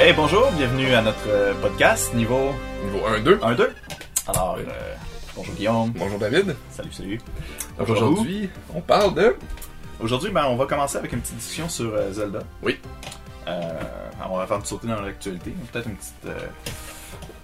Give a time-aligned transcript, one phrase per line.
[0.00, 2.52] Hey, bonjour, bienvenue à notre euh, podcast niveau
[2.84, 3.38] Niveau 1-2.
[3.40, 3.68] 1-2.
[4.28, 4.94] Alors, euh,
[5.34, 5.90] bonjour Guillaume.
[5.96, 6.54] Bonjour David.
[6.70, 7.20] Salut, salut.
[7.76, 9.36] Donc aujourd'hui, on parle de...
[10.00, 12.38] Aujourd'hui, ben, on va commencer avec une petite discussion sur euh, Zelda.
[12.62, 12.78] Oui.
[14.30, 16.28] On va avant de sauter dans l'actualité, peut-être une petite.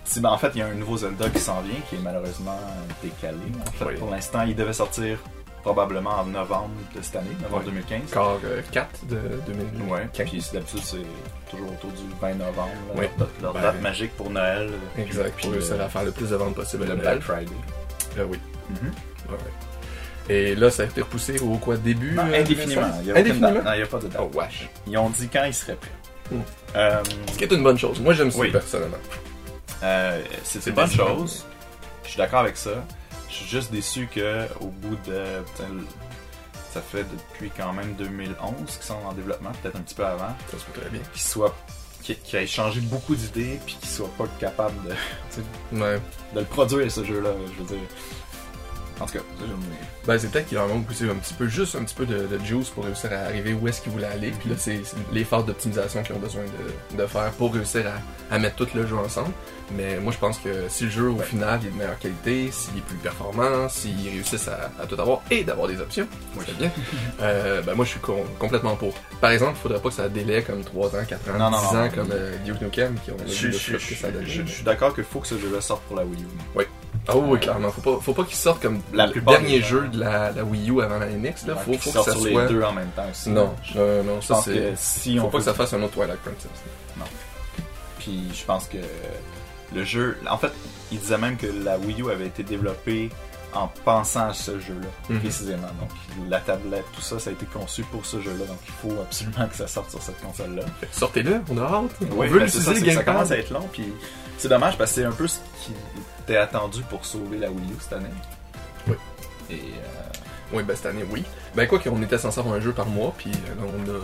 [0.04, 2.00] si, ben, en fait, il y a un nouveau Zelda qui s'en vient, qui est
[2.02, 2.60] malheureusement
[3.02, 3.38] décalé.
[3.66, 3.94] En fait, Oui.
[3.98, 5.18] pour l'instant, il devait sortir
[5.64, 7.72] probablement en novembre de cette année, novembre Ouais.
[7.72, 8.10] 2015.
[8.12, 8.36] Quart
[8.70, 9.88] 4 de 2015.
[9.90, 13.06] Ouais, puis d'habitude, c'est toujours autour du 20 novembre, là, Oui.
[13.42, 14.68] leur Ben, date magique pour Noël.
[14.70, 16.96] euh, Exact, Puis, pour euh, à faire le plus de ventes possible le.
[16.96, 17.50] Black Friday.
[18.18, 18.38] Euh, oui.
[18.68, 18.92] Mhm.
[19.30, 20.34] Ouais, ouais.
[20.34, 22.82] Et là, ça a été repoussé au quoi, début Non, euh, indéfiniment.
[22.82, 23.00] 2016?
[23.02, 23.52] Il y a aucune Indéfiniment?
[23.52, 23.64] date.
[23.64, 24.20] Non, il n'y a pas de date.
[24.22, 24.68] Oh, wesh.
[24.86, 25.90] Ils ont dit quand ils seraient prêts.
[26.30, 26.40] Hmm.
[26.76, 27.02] Euh,
[27.32, 28.00] Ce qui est une bonne chose.
[28.00, 28.50] Moi, j'aime ça Oui.
[28.50, 28.96] personnellement.
[29.82, 31.44] euh, c'est une bonne chose.
[32.04, 32.70] Je suis d'accord avec ça.
[33.34, 35.24] Je suis juste déçu que au bout de.
[36.72, 40.34] Ça fait depuis quand même 2011 qu'ils sont en développement, peut-être un petit peu avant,
[40.50, 41.00] Ça se peut très bien.
[41.12, 41.54] qu'ils soient.
[42.02, 44.94] qu'ils qu'ils aient changé beaucoup d'idées, puis qu'ils soient pas capables de,
[45.80, 46.00] Ouais.
[46.34, 47.30] de le produire, ce jeu-là.
[47.56, 47.88] Je veux dire.
[49.00, 49.56] En tout cas, ça, j'aime-
[50.06, 52.26] Ben, c'est peut-être qu'il leur manque aussi un petit peu, juste un petit peu de,
[52.26, 54.30] de juice pour réussir à arriver où est-ce qu'ils voulaient aller.
[54.38, 54.80] Puis là, c'est
[55.12, 58.86] l'effort d'optimisation qu'ils ont besoin de, de faire pour réussir à, à mettre tout le
[58.86, 59.30] jeu ensemble.
[59.76, 62.50] Mais moi, je pense que si le jeu, au final, il est de meilleure qualité,
[62.52, 66.44] s'il est plus performant, s'ils réussissent à, à tout avoir et d'avoir des options, Oui.
[66.46, 66.70] c'est bien.
[67.22, 68.92] euh, ben, moi, je suis com- complètement pour.
[69.22, 71.58] Par exemple, il faudrait pas que ça délai comme 3 ans, 4 ans, Non, non,
[71.58, 71.90] 10 non, ans non.
[71.90, 74.26] comme euh, Duke Nukem qui ont Je, je- je- que ça donnait.
[74.26, 76.26] je- suis d'accord qu'il faut que ce jeu-là sorte pour la Wii U.
[77.06, 77.70] Ah oui, clairement.
[77.70, 80.70] Faut pas, faut pas qu'il sorte comme La le dernier jeu de la, la Wii
[80.70, 81.46] U avant la NX.
[81.46, 81.56] Là.
[81.56, 82.42] Faut, faut que ça sur soit...
[82.44, 83.28] les deux en même temps aussi.
[83.30, 85.54] Non, Je- non, non, Je ça pense que si on Faut pas peut que ça
[85.54, 86.50] fasse un autre Twilight Princess.
[87.98, 88.78] Puis je pense que
[89.74, 90.18] le jeu.
[90.28, 90.52] En fait,
[90.92, 93.10] il disait même que la Wii U avait été développée
[93.54, 95.20] en pensant à ce jeu-là, Mhm.
[95.20, 95.68] précisément.
[95.80, 95.90] Donc
[96.28, 98.46] la tablette, tout ça, ça a été conçu pour ce jeu-là.
[98.46, 100.62] Donc il faut absolument que ça sorte sur cette console-là.
[100.90, 101.90] Sortez-le, on a hâte.
[102.02, 103.04] on Oui, veut ben, ça, l'utiliser ça gamepad.
[103.14, 103.68] commence à être long.
[103.72, 103.92] Puis
[104.38, 105.72] c'est dommage parce que c'est un peu ce qui
[106.22, 108.06] était attendu pour sauver la Wii U cette année.
[108.88, 108.94] Oui.
[109.50, 111.24] Et euh, Oui, ben cette année, oui.
[111.54, 113.94] Ben quoi qu'on était censé avoir un jeu par mois, puis euh, là on a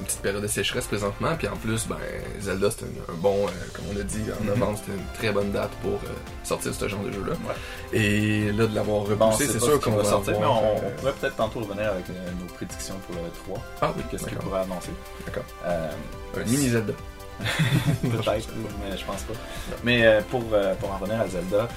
[0.00, 1.96] une petite période de sécheresse présentement, puis en plus, ben
[2.40, 4.48] Zelda c'est un, bon, euh, comme on a dit en Mhm.
[4.50, 7.32] novembre, c'était une très bonne date pour euh, sortir ce genre de jeu-là.
[7.32, 7.98] Ouais.
[7.98, 10.90] Et là de l'avoir repoussé, c'est sûr qu'on va va sortir, mais on, euh, on
[11.00, 13.62] pourrait peut-être tantôt revenir avec nos prédictions pour le 3.
[13.82, 14.48] Ah oui, Qu'est-ce qu'il d'accord.
[14.50, 14.90] pourrait annoncer.
[15.26, 15.44] D'accord.
[15.66, 16.92] Un mini Zelda.
[18.02, 18.48] Peut-être,
[18.82, 19.34] mais je pense pas.
[19.82, 21.68] Mais euh, pour, euh, pour en revenir à Zelda,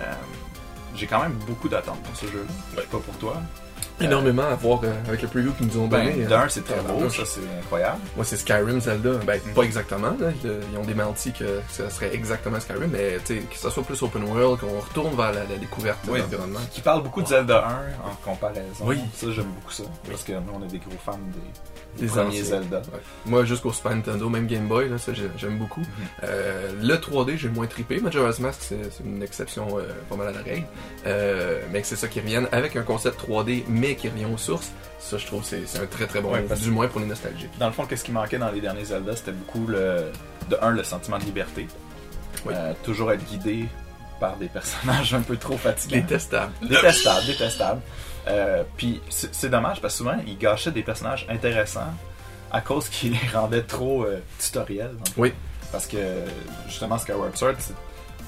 [0.00, 0.12] euh,
[0.94, 2.52] j'ai quand même beaucoup d'attentes pour ce jeu-là.
[2.74, 3.42] Je sais pas pour toi.
[4.00, 6.10] Énormément à voir euh, avec le preview qu'ils nous ont donné.
[6.12, 7.98] Ben, euh, D'un, c'est très beau, ça c'est incroyable.
[8.16, 9.12] Moi, c'est Skyrim Zelda.
[9.26, 9.52] Ben, Mhm.
[9.54, 10.16] pas exactement.
[10.18, 10.28] Là.
[10.44, 14.60] Ils ont démenti que ça serait exactement Skyrim, mais que ça soit plus open world,
[14.60, 16.18] qu'on retourne vers la, la découverte Oui.
[16.18, 16.60] de l'environnement.
[16.70, 17.66] Qui parle beaucoup de Zelda
[18.04, 18.84] 1 en comparaison.
[18.84, 18.98] Oui.
[19.14, 19.84] Ça, j'aime beaucoup ça.
[20.08, 22.42] Parce que nous, on est des gros fans des, des Des premiers.
[22.42, 22.78] Zelda.
[22.78, 23.00] Ouais.
[23.26, 25.80] Moi, jusqu'au Super Nintendo, même Game Boy, là, ça j'ai- j'aime beaucoup.
[25.80, 25.86] Mhm.
[26.24, 28.00] Euh, le 3D, j'ai moins trippé.
[28.00, 30.66] Majora's Mask, c'est une exception euh, pas mal à la règle.
[31.06, 34.70] Euh, mais c'est ça qui revienne avec un concept 3D, mais qui revient aux sources.
[35.00, 37.06] Ça, je trouve, c'est un très très bon Ouais, move, parce du moins pour les
[37.06, 37.50] nostalgiques.
[37.58, 40.12] Dans le fond, qu'est-ce qui manquait dans les derniers Zelda C'était beaucoup le.
[40.48, 41.66] De un, le sentiment de liberté.
[42.46, 42.54] Oui.
[42.56, 43.66] Euh, toujours être guidé
[44.20, 45.96] par des personnages un peu trop fatigants.
[45.96, 46.52] Détestable.
[46.62, 47.80] Détestable, détestable.
[48.28, 51.92] Euh, Puis c'est dommage parce que souvent ils gâchaient des personnages intéressants
[52.52, 54.94] à cause qu'ils les rendaient trop euh, tutoriels.
[55.16, 55.32] Oui.
[55.72, 55.96] Parce que
[56.68, 57.56] justement Skyward Sword,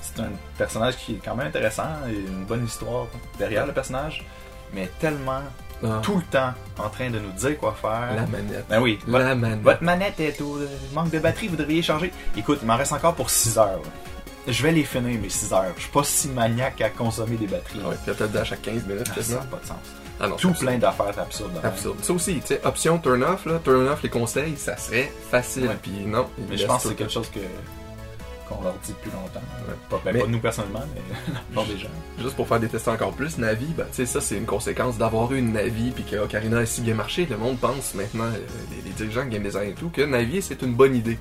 [0.00, 3.06] c'est un personnage qui est quand même intéressant et une bonne histoire
[3.38, 4.25] derrière le personnage,
[4.74, 5.40] mais tellement
[5.84, 8.14] Ah, tout le temps en train de nous dire quoi faire.
[8.14, 8.64] La manette.
[8.70, 9.60] Ben oui, votre, La manette.
[9.62, 12.10] votre manette est au euh, manque de batterie, vous devriez changer.
[12.36, 13.66] Écoute, il m'en reste encore pour 6 heures.
[13.82, 13.90] là.
[14.46, 15.72] Je vais les finir mes 6 heures.
[15.76, 17.80] Je suis pas si maniaque à consommer des batteries.
[17.84, 19.76] Ah ouais, puis peut-être à 15 minutes, Ah, ça n'a pas de sens.
[20.20, 21.58] Ah non, Tout plein d'affaires absurdes.
[21.62, 21.96] Absurde.
[22.02, 25.70] Ça aussi, tu sais, option turn off, là, turn off les conseils, ça serait facile.
[25.82, 27.41] Puis non, Mais je pense que c'est quelque chose que
[28.49, 29.41] qu'on leur dit depuis longtemps.
[29.69, 29.75] Ouais.
[29.91, 31.00] Pas, ben, Mais- pas nous personnellement, mais
[31.47, 31.88] plupart des gens.
[32.21, 35.32] Juste pour faire détester encore plus, Navi, ben, tu sais, ça c'est une conséquence d'avoir
[35.32, 37.27] eu une Navi puis que Ocarina a si bien marché.
[37.28, 38.39] Le monde pense maintenant, euh,
[38.71, 41.18] les, les dirigeants de game design et tout, que Navi c'est une bonne idée.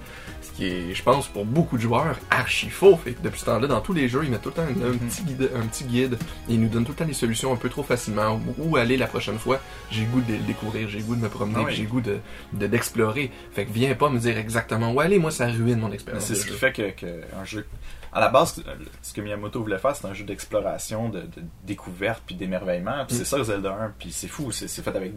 [0.55, 2.95] Qui est, je pense, pour beaucoup de joueurs, archi faux.
[2.97, 4.85] Fait que depuis ce temps-là, dans tous les jeux, ils mettent tout le temps un,
[4.87, 4.99] un Mhm.
[4.99, 6.13] petit guide, un petit guide.
[6.47, 8.39] Et ils nous donnent tout le temps des solutions un peu trop facilement.
[8.59, 9.59] Où, aller la prochaine fois.
[9.89, 11.73] J'ai le goût de le découvrir, j'ai le goût de me promener, Ah oui.
[11.75, 12.19] j'ai le goût de
[12.53, 13.31] de- d'explorer.
[13.51, 15.17] fait que viens pas me dire exactement où aller.
[15.17, 16.23] Moi, ça ruine mon expérience.
[16.25, 17.65] C'est ce qui fait que, que un jeu.
[18.11, 18.61] À la base,
[19.01, 23.05] ce que Miyamoto voulait faire, c'est un jeu d'exploration, de, de découverte, puis d'émerveillement.
[23.07, 23.19] Puis Mm.
[23.19, 24.51] c'est ça Zelda 1, puis c'est fou.
[24.51, 25.13] C'est c'est fait avec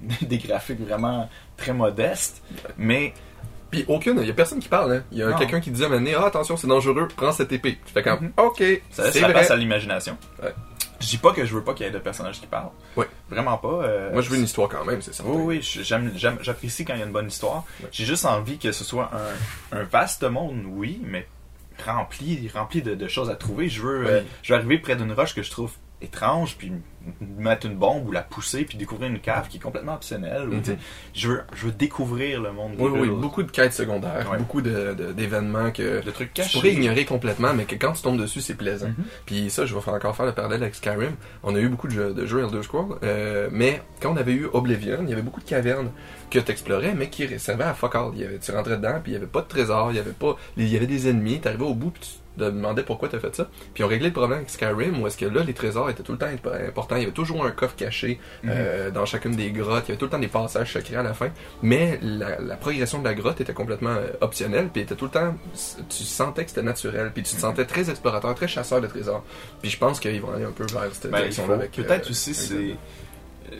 [0.22, 2.42] des graphiques vraiment très modestes,
[2.78, 3.12] mais
[3.70, 4.92] Puis aucune, il y a personne qui parle.
[4.92, 5.02] Hein.
[5.12, 7.78] Il y a quelqu'un qui dit à un ah attention, c'est dangereux, prends cette épée.
[7.84, 8.32] Tu fais comme, Mhm.
[8.38, 8.56] ok,
[8.90, 9.32] ça laisse c'est la vrai.
[9.34, 10.16] place à l'imagination.
[10.42, 10.54] Ouais.
[11.00, 12.70] Je dis pas que je veux pas qu'il y ait de personnages qui parlent.
[12.96, 13.06] Ouais.
[13.30, 13.68] Vraiment pas.
[13.84, 15.30] euh, Moi, je veux une histoire quand même, c'est certain.
[15.30, 15.82] Oui, oui, je-
[16.42, 17.64] j'apprécie quand il y a une bonne histoire.
[17.82, 17.88] Ouais.
[17.92, 19.10] J'ai juste envie que ce soit
[19.72, 21.26] un, un vaste monde, oui, mais
[21.86, 23.68] rempli, rempli de, de choses à trouver.
[23.68, 24.26] Je veux, euh, Oui.
[24.42, 25.70] je veux arriver près d'une roche que je trouve
[26.00, 26.72] étrange, puis
[27.20, 30.44] mettre une bombe ou la pousser, puis découvrir une cave qui est complètement optionnelle.
[30.48, 30.62] Mhm.
[30.62, 30.72] tu
[31.14, 34.38] je, veux, je veux découvrir le monde Oui, oui, beaucoup de quêtes secondaires, Ouais.
[34.38, 36.58] beaucoup d'événements que de trucs tu cachés.
[36.58, 38.88] pourrais ignorer complètement, mais que quand tu tombes dessus, c'est plaisant.
[38.88, 39.04] Mhm.
[39.26, 41.12] Puis ça, je vais faire encore faire le parallèle avec Skyrim.
[41.42, 44.32] On a eu beaucoup de jeux, de jeux Elder Scrolls, euh, mais quand on avait
[44.32, 45.90] eu Oblivion, il y avait beaucoup de cavernes
[46.30, 48.10] que tu explorais, mais qui servaient à fuck all.
[48.14, 50.00] Il y avait, tu rentrais dedans, puis il y avait pas de trésor, il y
[50.00, 51.40] avait pas, il y avait des ennemis.
[51.40, 53.48] T'arrivais au bout, puis tu te demandais pourquoi t'as fait ça.
[53.74, 56.12] Puis on réglait le problème avec Skyrim, où est-ce que là, les trésors étaient tout
[56.12, 56.96] le temps imp- importants.
[56.96, 58.50] Il y avait toujours un coffre caché Mhm.
[58.52, 59.84] euh, dans chacune des grottes.
[59.86, 61.28] Il y avait tout le temps des passages secrets à la fin.
[61.62, 65.10] Mais la, la progression de la grotte était complètement euh, optionnelle, puis était tout le
[65.10, 65.34] temps,
[65.88, 69.24] tu sentais que c'était naturel, puis tu te sentais très explorateur, très chasseur de trésors.
[69.60, 71.58] Puis je pense qu'ils vont aller un peu vers cette Ben, direction-là.
[71.74, 72.76] Peut-être euh, aussi, c'est.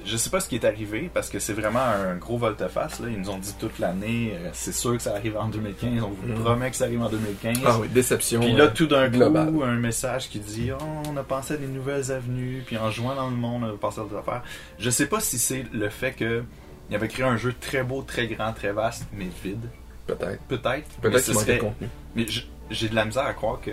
[0.04, 3.00] Je sais pas ce qui est arrivé parce que c'est vraiment un gros volte-face.
[3.00, 3.08] là.
[3.10, 6.02] Ils nous ont dit toute l'année, euh, c'est sûr que ça arrive en 2015.
[6.02, 6.42] On vous Mhm.
[6.42, 7.58] promet que ça arrive en 2015.
[7.64, 8.40] Ah oui, déception.
[8.40, 9.50] Puis là, euh, tout d'un global.
[9.52, 12.90] coup, un message qui dit oh, on a pensé à des nouvelles avenues, puis en
[12.90, 14.42] jouant dans le monde, on a pensé à d'autres affaires.
[14.78, 16.42] Je sais pas si c'est le fait que
[16.90, 19.68] il avait créé un jeu très beau, très grand, très vaste, mais vide.
[20.06, 20.42] Peut-être.
[20.48, 20.88] Peut-être.
[21.02, 21.88] Peut-être qu'il manquait de contenu.
[22.16, 22.26] Mais
[22.70, 23.72] j'ai de la misère à croire que,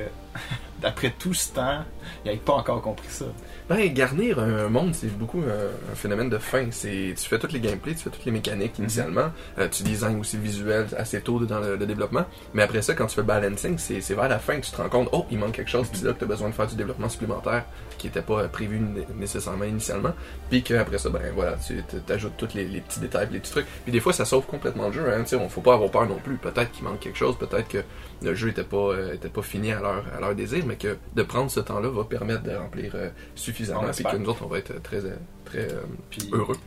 [0.81, 1.83] d'après tout ce temps,
[2.23, 3.25] il n'avait pas encore compris ça.
[3.69, 6.67] Ben, garnir un monde, c'est beaucoup un phénomène de fin.
[6.71, 10.19] C'est, tu fais toutes les gameplays, tu fais toutes les mécaniques initialement, euh, tu designs
[10.19, 13.23] aussi le visuel assez tôt dans le, le développement, mais après ça, quand tu fais
[13.23, 15.71] balancing, c'est, c'est vers la fin que tu te rends compte, oh, il manque quelque
[15.71, 17.65] chose, puis là que tu as besoin de faire du développement supplémentaire
[17.97, 20.13] qui n'était pas prévu né- nécessairement initialement,
[20.49, 21.81] puis qu'après ça, ben voilà, tu
[22.13, 24.87] ajoutes tous les, les petits détails, les petits trucs, puis des fois, ça sauve complètement
[24.87, 26.99] le jeu, hein, tu sais, on faut pas avoir peur non plus, peut-être qu'il manque
[26.99, 27.83] quelque chose, peut-être que
[28.21, 30.97] le jeu était pas, euh, était pas fini à leur, à leur désir, mais que
[31.15, 34.47] de prendre ce temps-là va permettre de remplir euh, suffisamment, puis que nous autres, on
[34.49, 35.15] va être très, euh,
[35.45, 36.57] très euh, Puis, heureux.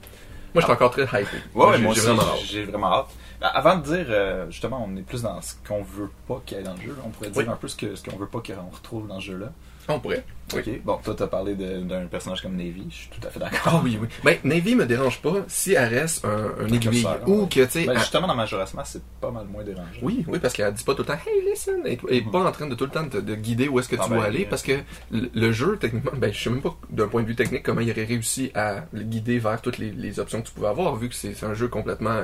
[0.54, 1.36] Moi, je suis encore très hypé.
[1.54, 2.40] Ouais, ouais, j'ai, moi j'ai vraiment hâte.
[2.46, 3.06] j'ai vraiment hâte.
[3.40, 6.56] Ben, Avant de dire, euh, justement, on est plus dans ce qu'on veut pas qu'il
[6.56, 6.96] y ait dans le jeu.
[7.04, 7.48] On pourrait dire Oui.
[7.52, 9.52] un peu ce que- ce qu'on veut pas qu'on retrouve dans ce jeu-là.
[9.88, 10.24] On pourrait.
[10.54, 10.60] Oui.
[10.66, 10.80] Ok.
[10.84, 12.86] Bon, toi, t'as parlé d'un personnage comme Navy.
[12.90, 13.60] Je suis tout à fait d'accord.
[13.66, 14.08] Ah oui, oui.
[14.24, 17.06] Ben, Navy me dérange pas si elle reste un, un aiguille.
[17.26, 17.48] Ou ouais.
[17.48, 19.88] que, tu sais, Ben, elle- justement, dans Majora's Mask, c'est pas mal moins dérangeant.
[20.02, 21.82] Oui, oui, parce qu'elle dit pas tout le temps Hey, listen!
[21.86, 23.96] Et, et pas en train de tout le temps de, de guider où est-ce que
[23.98, 24.72] Ah tu ben, dois aller, euh, parce que
[25.10, 27.80] le, le jeu, techniquement, ben, je sais même pas d'un point de vue technique comment
[27.80, 30.96] il aurait réussi à le guider vers toutes les, les options que tu pouvais avoir,
[30.96, 32.22] vu que c'est un jeu complètement.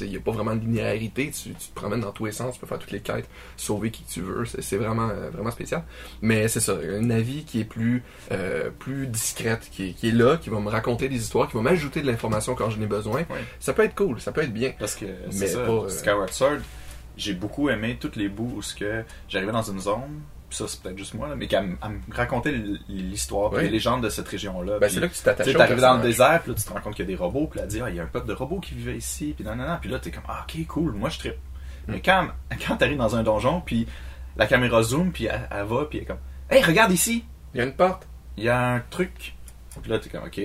[0.00, 2.54] Il n'y a pas vraiment de linéarité, tu, tu te promènes dans tous les sens,
[2.54, 5.50] tu peux faire toutes les quêtes, sauver qui tu veux, c'est c'est vraiment, euh, vraiment
[5.50, 5.82] spécial.
[6.20, 10.12] Mais c'est ça, un avis qui est plus, euh, plus discrète, qui est, qui est
[10.12, 12.86] là, qui va me raconter des histoires, qui va m'ajouter de l'information quand j'en ai
[12.86, 13.24] besoin.
[13.30, 13.38] Oui.
[13.58, 14.72] Ça peut être cool, ça peut être bien.
[14.78, 16.58] Parce que Mais c'est ça, pas, euh, Skyward Sword,
[17.16, 20.80] j'ai beaucoup aimé tous les bouts où ce que j'arrivais dans une zone, ça c'est
[20.80, 23.62] peut-être juste moi, là, mais qu'elle me- l- l'histoire, Oui.
[23.64, 24.78] les légendes de cette région-là.
[24.78, 26.56] Ben, c'est là que tu Tu t'attaches sais, au t'arrives dans le désert, puis là,
[26.58, 27.96] tu te rends compte qu'il y a des robots, puis là, elle dit, ah, il
[27.96, 29.98] y a un peuple de robots qui vivait ici, puis non, non, non, puis là,
[29.98, 31.34] t'es comme, ah, ok, cool, moi, je trippe.
[31.88, 31.92] Mm.
[31.92, 32.28] Mais quand,
[32.66, 33.86] quand t'arrives dans un donjon, puis
[34.36, 36.18] la caméra zoom, puis elle, elle va, puis elle est comme,
[36.50, 37.24] hey, regarde ici,
[37.54, 38.06] Il y a une porte.
[38.36, 39.34] il y a un truc.
[39.80, 40.40] Puis là, t'es comme, ok.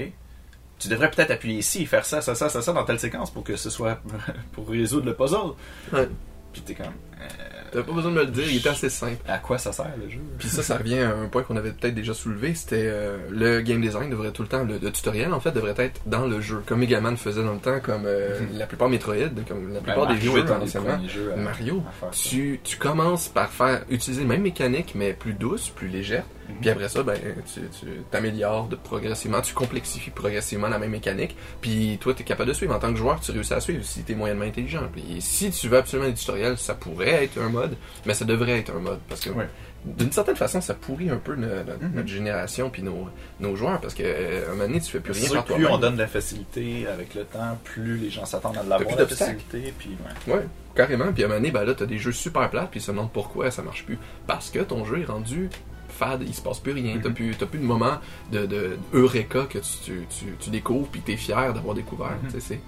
[0.79, 3.43] Tu devrais peut-être appuyer ici, faire ça, ça, ça, ça, ça dans telle séquence pour
[3.43, 4.01] que ce soit,
[4.51, 5.53] pour résoudre le puzzle.
[5.91, 6.09] Ouais.
[6.51, 9.17] Puis t'es comme, euh, T'avais pas besoin de me le dire, il était assez simple.
[9.27, 10.19] à quoi ça sert le jeu?
[10.39, 13.61] Puis ça, ça revient à un point qu'on avait peut-être déjà soulevé, c'était euh, le
[13.61, 16.39] game design devrait tout le temps, le, le tutoriel en fait devrait être dans le
[16.41, 18.57] jeu, comme Megaman faisait dans le temps, comme euh, Mhm.
[18.59, 19.15] la plupart Metroid,
[19.47, 20.93] comme la Ben, plupart des jeux anciennement.
[20.93, 25.13] premiers jeux à- Mario, à tu, tu commences par faire utiliser les mêmes mécaniques, mais
[25.13, 26.23] plus douces, plus légères.
[26.49, 26.55] Mhm.
[26.61, 27.17] Puis après ça, ben,
[27.53, 31.35] tu, tu t'améliores de progressivement, tu complexifies progressivement la même mécanique.
[31.61, 32.75] Puis toi, tu es capable de suivre.
[32.75, 34.83] En tant que joueur, tu réussis à suivre si tu es moyennement intelligent.
[34.91, 37.62] Puis si tu veux absolument des tutoriels, ça pourrait être un mode,
[38.05, 38.99] mais ça devrait être un mode.
[39.09, 39.47] Parce que Ouais.
[39.85, 43.07] d'une certaine façon, ça pourrit un peu no- no- notre génération puis nos,
[43.39, 43.79] nos joueurs.
[43.81, 45.99] Parce que euh, un moment donné, tu fais plus rien par plus on donne de
[45.99, 49.39] la facilité avec le temps, plus les gens s'attendent à l'avoir plus la d'obstacles.
[49.49, 49.73] facilité.
[49.77, 50.33] Puis, ouais.
[50.35, 51.11] Ouais, carrément.
[51.13, 52.91] Puis à un moment donné, ben là, t'as des jeux super plates, puis ils se
[52.91, 53.97] demandent pourquoi ça marche plus.
[54.27, 55.49] Parce que ton jeu est rendu
[55.89, 56.97] fade, il se passe plus rien.
[57.03, 57.15] T'as Mhm.
[57.15, 57.97] plus, t'as plus de moment
[58.31, 62.17] de, de eureka que tu, tu, tu, tu découvres, puis t'es fier d'avoir découvert.
[62.23, 62.31] Mhm.
[62.31, 62.59] Tu C'est,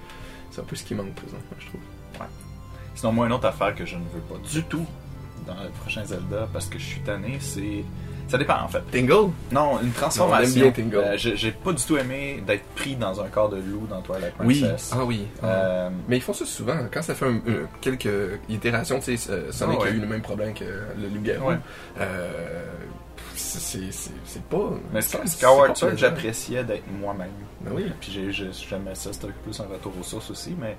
[0.52, 1.82] c'est un peu ce qui manque présentement, je trouve.
[2.96, 4.86] Sinon, moi, une autre affaire que je ne veux pas du tout
[5.46, 7.84] dans le prochain Zelda, parce que je suis tanné, c'est.
[8.28, 8.82] Ça dépend en fait.
[8.92, 9.30] Tingle?
[9.52, 10.74] Non, une transformation.
[10.94, 14.34] Euh, j'ai pas du tout aimé d'être pris dans un corps de loup dans Twilight
[14.40, 14.62] Oui.
[14.62, 14.92] Princess.
[14.96, 15.28] Ah oui.
[15.44, 15.46] Ah.
[15.46, 16.76] Euh, Mais ils font ça souvent.
[16.92, 17.40] Quand ça fait un-
[17.82, 19.90] quelques itérations, tu sais, euh, Sonic Ah ouais.
[19.90, 21.50] a eu le même problème que le loup-garou.
[21.50, 21.58] Ouais.
[22.00, 22.64] Euh,
[23.36, 23.92] c'est,
[24.50, 24.72] pas.
[24.92, 27.30] mais Skyward Sword, j'appréciais d'être moi-même.
[27.62, 27.92] Ben oui.
[28.00, 30.78] Puis j'ai- j'ai- j'aimais ça, c'était plus un retour aux sources aussi, mais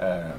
[0.00, 0.30] euh,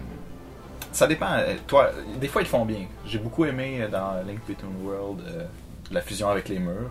[0.93, 1.33] ça dépend.
[1.33, 1.89] Euh, Toi,
[2.21, 2.85] des fois ils font bien.
[3.05, 5.43] J'ai beaucoup aimé euh, dans Link Between World euh,
[5.91, 6.89] la fusion avec les murs.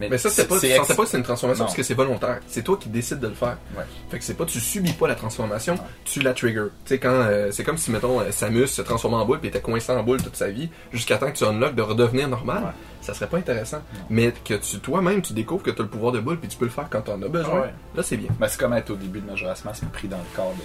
[0.00, 1.66] Mais, ça, c'est pas, tu ex- sentais pas que c'est une transformation Non.
[1.66, 2.40] parce que c'est volontaire.
[2.48, 3.56] C'est toi qui décides de le faire.
[3.76, 3.84] Ouais.
[4.10, 5.80] Fait que c'est pas, tu subis pas la transformation, Ouais.
[6.04, 6.64] tu la trigger.
[6.84, 9.60] Tu sais, quand, euh, c'est comme si, mettons, Samus se transformait en boule puis était
[9.60, 12.64] coincé en boule toute sa vie, jusqu'à temps que tu unlock de redevenir normal.
[12.64, 12.70] Ouais.
[13.02, 13.82] Ça serait pas intéressant.
[14.10, 16.56] Mais que tu, toi-même, tu découvres que tu as le pouvoir de boule puis tu
[16.56, 17.66] peux le faire quand t'en as besoin.
[17.94, 18.30] Là, c'est bien.
[18.40, 20.62] Ben, c'est comme être au début de Majora's Mask pris dans le corps de.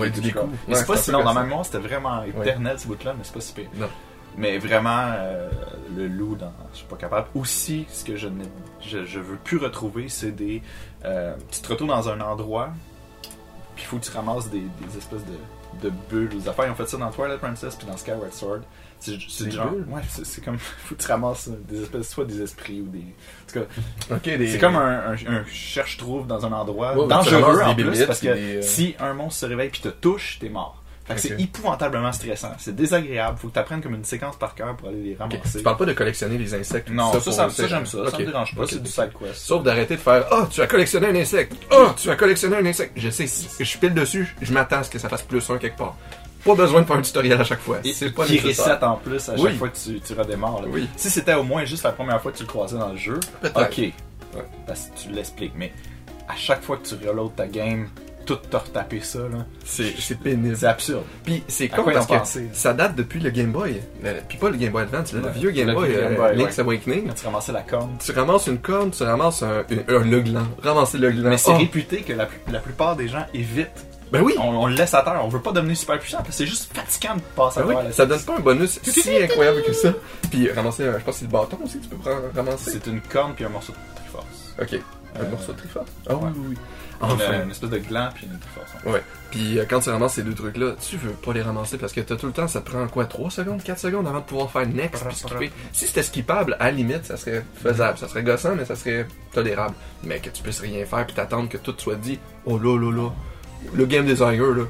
[0.00, 0.20] Ouais, du.
[0.68, 1.18] Mais Ouais, c'est pas si long.
[1.42, 3.68] Mémoire, c'était vraiment éternel ce bout-là, mais c'est pas si pire.
[3.76, 3.88] Non.
[4.36, 5.50] Mais vraiment, euh,
[5.94, 7.28] le loup, dans, je suis pas capable.
[7.34, 8.44] Aussi, ce que je, n'ai-
[8.80, 10.62] je, je veux plus retrouver, c'est des.
[11.04, 12.70] euh, tu te retrouves dans un endroit,
[13.74, 16.66] puis il faut que tu ramasses des, des espèces de, de bulles ou des affaires.
[16.66, 18.60] Ils ont fait ça dans Twilight Princess puis dans Skyward Sword.
[19.28, 19.70] C'est genre.
[19.70, 19.86] bulles?
[19.88, 20.58] Ouais, c'est comme.
[20.58, 22.98] faut que tu ramasses des espèces, soit des esprits ou des.
[23.00, 23.66] En tout cas,
[24.16, 27.84] Ok, des- c'est comme un, un- un cherche-trouve dans un endroit Ouais, dangereux en des
[27.84, 30.78] plus parce que des, euh, si un monstre se réveille puis te touche, t'es mort.
[31.04, 32.52] Fait que c'est épouvantablement stressant.
[32.58, 33.36] C'est désagréable.
[33.36, 35.58] Faut que tu apprennes comme une séquence par cœur pour aller les ramasser.
[35.58, 36.90] Tu parles pas de collectionner les insectes.
[36.90, 38.08] Non, ça, ça, ça, j'aime ça.
[38.08, 38.66] Ça me dérange pas.
[38.68, 39.34] C'est du side quest.
[39.34, 41.54] Sauf d'arrêter de faire Ah, tu as collectionné un insecte.
[41.72, 42.92] Ah, tu as collectionné un insecte.
[42.96, 45.58] Je sais, si je pile dessus, je m'attends à ce que ça fasse plus un
[45.58, 45.96] quelque part.
[46.44, 47.78] Pas besoin de faire un tutoriel à chaque fois.
[47.94, 49.42] C'est pas qui reset en plus à Oui.
[49.42, 50.62] chaque fois que tu, tu redémarres.
[50.62, 50.68] là.
[50.70, 50.88] Oui.
[50.96, 53.20] Si c'était au moins juste la première fois que tu le croisais dans le jeu,
[53.40, 53.60] Peut-être.
[53.80, 53.92] ok.
[54.66, 55.52] Parce que tu l'expliques.
[55.56, 55.72] Mais
[56.28, 57.88] à chaque fois que tu reloads ta game,
[58.24, 60.56] tout te retaper ça, là, C'est pénible.
[60.56, 61.02] c'est absurde.
[61.24, 62.48] Puis c'est con parce que pensé?
[62.52, 63.80] ça date depuis le Game Boy.
[64.04, 66.36] Euh, Puis pas le Game Boy Advance, le vieux Game Le Boy, Game euh, Boy,
[66.36, 66.62] Link's ouais.
[66.62, 67.06] Awakening.
[67.08, 67.90] Quand tu ramassais la corne.
[68.04, 69.58] Tu ramasses une corne, tu ramasses un,
[69.88, 70.46] un, un le gland.
[70.62, 71.30] Ramasser le gland.
[71.30, 73.86] Mais c'est Oh, réputé que la, la plupart des gens évitent.
[74.12, 74.34] Ben oui.
[74.38, 75.20] On, on le laisse à terre.
[75.24, 77.68] On veut pas devenir super puissant parce que c'est juste fatigant de passer à Ben
[77.68, 79.92] oui, travers la ça donne pas un bonus si incroyable que ça.
[80.30, 82.70] Puis ramasser, euh, je pense que c'est le bâton aussi, tu peux prendre, ramasser.
[82.72, 84.54] C'est une corne puis un morceau de Triforce.
[84.60, 84.80] Ok.
[85.14, 85.88] Un Euh, morceau de Triforce?
[86.08, 86.30] Ah oui, ouais.
[86.36, 86.56] oui, oui.
[87.02, 87.42] Une, Enfin.
[87.42, 88.70] une espèce de gland puis une Triforce.
[88.86, 88.92] ouais.
[88.92, 89.02] Ouais.
[89.32, 92.00] Puis euh, quand tu ramasses ces deux trucs-là, tu veux pas les ramasser parce que
[92.00, 94.50] t'as tout le temps, ça te prend quoi 3 secondes, 4 secondes avant de pouvoir
[94.50, 95.50] faire next puis skipper?
[95.72, 97.98] Si c'était skippable, à la limite, ça serait faisable.
[97.98, 99.74] Ça serait gossant, mais ça serait tolérable.
[100.04, 102.18] Mais que tu puisses rien faire puis t'attendre que tout soit dit.
[102.46, 103.08] Oh là là là.
[103.74, 104.64] Le game designer, là.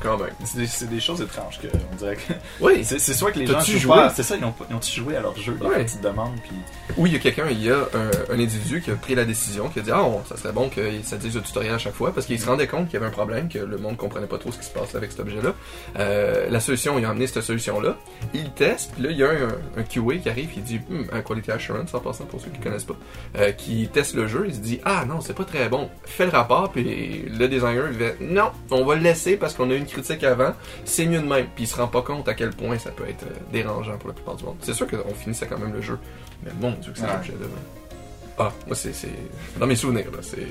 [0.00, 0.30] Quand même.
[0.44, 2.32] C'est des, choses étranges que on dirait que.
[2.60, 2.84] Oui.
[2.84, 3.94] C'est soit que les gens jouent joué?
[3.94, 4.10] pas.
[4.10, 5.84] C'est ça, ils ont, ils ont joué à leur jeu, des Ouais.
[5.84, 6.56] petites demandes puis.
[6.96, 9.24] Oui, il y a quelqu'un, il y a un, un individu qui a pris la
[9.24, 11.94] décision, qui a dit Ah, ça serait bon que ça dise le tutoriel à chaque
[11.94, 14.26] fois, parce qu'il se rendait compte qu'il y avait un problème, que le monde comprenait
[14.26, 15.54] pas trop ce qui se passe avec cet objet-là.
[15.98, 17.96] Euh, la solution, il a amené cette solution-là.
[18.34, 21.06] Il teste, puis là, il y a un, un QA qui arrive, il dit Hum,
[21.12, 22.96] un Quality Assurance, en passant pour ceux qui connaissent pas,
[23.38, 25.90] euh, qui teste le jeu, il se dit Ah non, c'est pas très bon.
[26.04, 29.70] Fais le rapport, puis le designer, il fait Non, on va le laisser parce qu'on
[29.70, 30.52] a une critique avant,
[30.84, 31.46] c'est mieux de même.
[31.54, 34.08] Puis il se rend pas compte à quel point ça peut être euh, dérangeant pour
[34.08, 34.56] la plupart du monde.
[34.60, 35.98] C'est sûr qu'on finissait quand même le jeu,
[36.44, 37.10] mais mon dieu que c'est Ouais.
[37.10, 37.46] un objet-là.
[38.38, 38.92] Ah, moi, c'est.
[38.92, 39.08] c'est-
[39.58, 40.46] Dans mes souvenirs, là, c'est.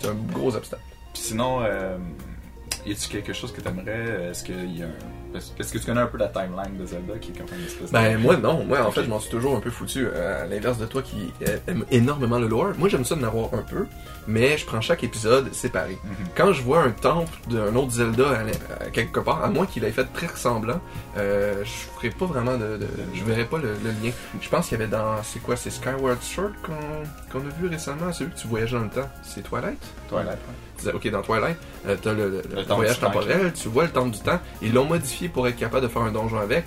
[0.00, 0.82] C'est un gros obstacle.
[1.12, 1.96] Puis sinon, euh,
[2.86, 4.90] y a-tu quelque chose que t'aimerais Est-ce qu'il y a un...
[5.36, 7.90] Est-ce que tu connais un peu la timeline de Zelda qui est comme une espèce
[7.90, 8.18] Ben, de...
[8.18, 8.64] moi, non.
[8.64, 10.06] Moi, en fait, je m'en suis toujours un peu foutu.
[10.06, 12.68] euh, à l'inverse de toi qui euh, aime énormément le lore.
[12.78, 13.86] Moi, j'aime ça d'en avoir un peu,
[14.28, 15.98] mais je prends chaque épisode séparé.
[16.04, 16.26] Mhm.
[16.36, 18.42] Quand je vois un temple d'un autre Zelda
[18.80, 20.80] à quelque part, à moins qu'il ait fait très ressemblant,
[21.16, 24.12] euh, je ferai pas vraiment de, de- je verrai pas le, le lien.
[24.40, 26.72] Je pense qu'il y avait dans, c'est quoi, c'est Skyward Sword qu'on
[27.40, 29.10] qu'on a vu récemment, celui que tu voyages dans le temps.
[29.24, 29.82] C'est Twilight?
[30.08, 30.92] Twilight, ouais.
[30.92, 31.56] Ok, dans Twilight,
[31.88, 34.40] euh, t'as le, le- le voyage du temps, temporel, tu vois le temple du temps,
[34.62, 36.64] ils l'ont modifié pour être capable de faire un donjon avec.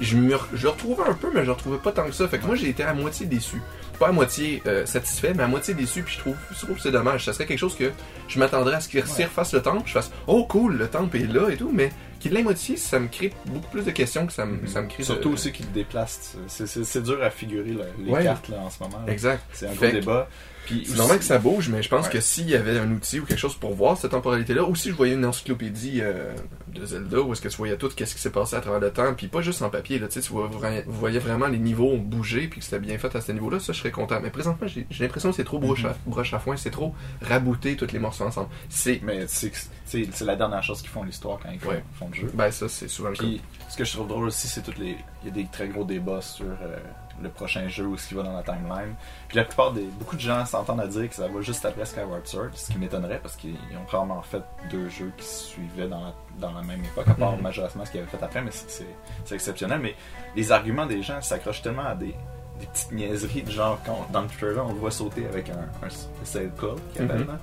[0.00, 2.12] Je me re- je le retrouvais un peu, mais je le retrouvais pas tant que
[2.12, 2.28] ça.
[2.28, 3.60] Fait que moi, j'ai été à moitié déçu.
[3.98, 6.82] Pas à moitié euh, satisfait, mais à moitié déçu, puis je trouve, je trouve que
[6.82, 7.24] c'est dommage.
[7.24, 7.90] Ça serait quelque chose que
[8.28, 9.24] je m'attendrais à ce qu'ils Ouais.
[9.24, 12.32] refassent le temple, je fasse «Oh cool, le temple est là et tout», mais qu'il
[12.32, 14.98] l'ait modifié, ça me crée beaucoup plus de questions que ça me, ça me crée
[14.98, 16.36] de- Surtout aussi qu'il déplace.
[16.46, 18.22] C'est- dur à figurer là, les Ouais.
[18.22, 19.02] cartes là, en ce moment.
[19.04, 19.12] là.
[19.12, 19.42] Exact.
[19.52, 20.28] C'est un gros Fait que- débat.
[20.68, 22.12] Puis C'est aussi- normal que ça bouge, mais je pense Ouais.
[22.12, 24.90] que s'il y avait un outil ou quelque chose pour voir cette temporalité-là, ou si
[24.90, 26.32] je voyais une encyclopédie euh,
[26.68, 28.90] de Zelda, où est-ce que tu voyais tout, qu'est-ce qui s'est passé à travers le
[28.92, 31.46] temps, puis pas juste en papier, là, tu sais, tu vois vra- vous voyez vraiment
[31.48, 34.20] les niveaux bouger, puis que c'était bien fait à ce niveau-là, ça, je serais content.
[34.22, 36.94] Mais présentement, j'ai j'ai l'impression que c'est trop broche, à, broche à foin, c'est trop
[37.22, 38.48] rabouter tous les morceaux ensemble.
[38.68, 39.00] C'est...
[39.02, 39.52] Mais c'est
[39.86, 41.82] c'est- c'est la dernière chose qu'ils font l'histoire quand ils font, Ouais.
[41.98, 42.30] font le jeu.
[42.34, 43.22] Ben ça, c'est souvent le cas.
[43.22, 44.96] Puis ce que je trouve drôle aussi, c'est toutes les.
[45.22, 46.76] Il y a des très gros débats sur euh,
[47.22, 48.94] le prochain jeu ou ce qui va dans la timeline.
[49.28, 49.82] Puis la plupart des.
[49.82, 52.78] Beaucoup de gens s'entendent à dire que ça va juste après Skyward Sword, ce qui
[52.78, 56.62] m'étonnerait parce qu'ils ont probablement fait deux jeux qui se suivaient dans la, dans la
[56.62, 57.42] même époque, à part Mhm.
[57.42, 58.86] Majora's Mask qu'ils avaient fait après, mais c'est-
[59.34, 59.80] exceptionnel.
[59.80, 59.94] Mais
[60.36, 62.14] les arguments des gens s'accrochent tellement à des,
[62.60, 65.86] des petites niaiseries de genre quand dans le trailer on le voit sauter avec un,
[65.86, 65.88] un
[66.24, 67.26] Sail Call qui appelle Mhm.
[67.28, 67.38] là.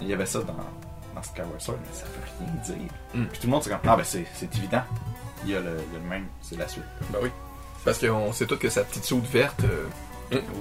[0.00, 0.54] Il y avait ça dans,
[1.14, 2.90] dans Skyward Sword, mais ça veut rien dire.
[3.14, 3.26] Mhm.
[3.28, 4.82] Puis tout le monde c'est comme Ah ben c'est c'est évident.
[5.44, 6.84] Il y a le, il y a le même, c'est la suite.
[7.10, 7.30] Ben oui.
[7.86, 9.84] Parce qu'on sait tous que sa petite soude verte, euh,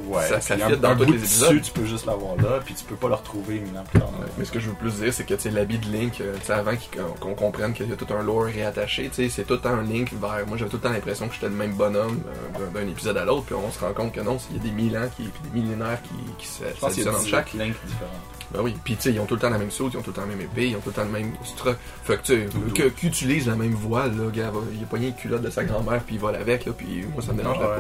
[0.08, 1.50] Ouais, Ça- ça fit dans tous les de épisodes.
[1.50, 4.00] tissu, tu peux juste l'avoir là, puis tu peux pas le retrouver mille ans plus
[4.00, 4.10] tard.
[4.12, 6.22] Ouais, mais ce que je veux plus dire, c'est que tu sais, l'habit de Link,
[6.22, 6.74] euh, avant
[7.20, 10.14] qu'on comprenne qu'il y a tout un lore réattaché, c'est tout le temps un Link
[10.14, 10.46] vers.
[10.46, 12.22] Moi, j'avais tout le temps l'impression que j'étais le même bonhomme
[12.60, 14.64] euh, d'un épisode à l'autre, puis on se rend compte que non, il y a
[14.64, 17.12] des mille ans, qui, puis des millénaires qui, qui se- Je pense qu'il y a
[17.12, 17.52] s'additionnent entre 18 chaque.
[17.88, 18.12] différents.
[18.54, 20.02] Ben oui, puis tu sais, ils ont tout le temps la même saute, ils ont
[20.02, 21.74] tout le temps la même épée, ils ont tout le temps le même stra.
[22.04, 25.50] Fait que tu qu'utilise la même voile, là, gars, il a pogné une culotte de
[25.50, 27.58] sa grand-mère, puis il vole avec, là, puis moi, ça me Ouais.
[27.58, 27.80] pas.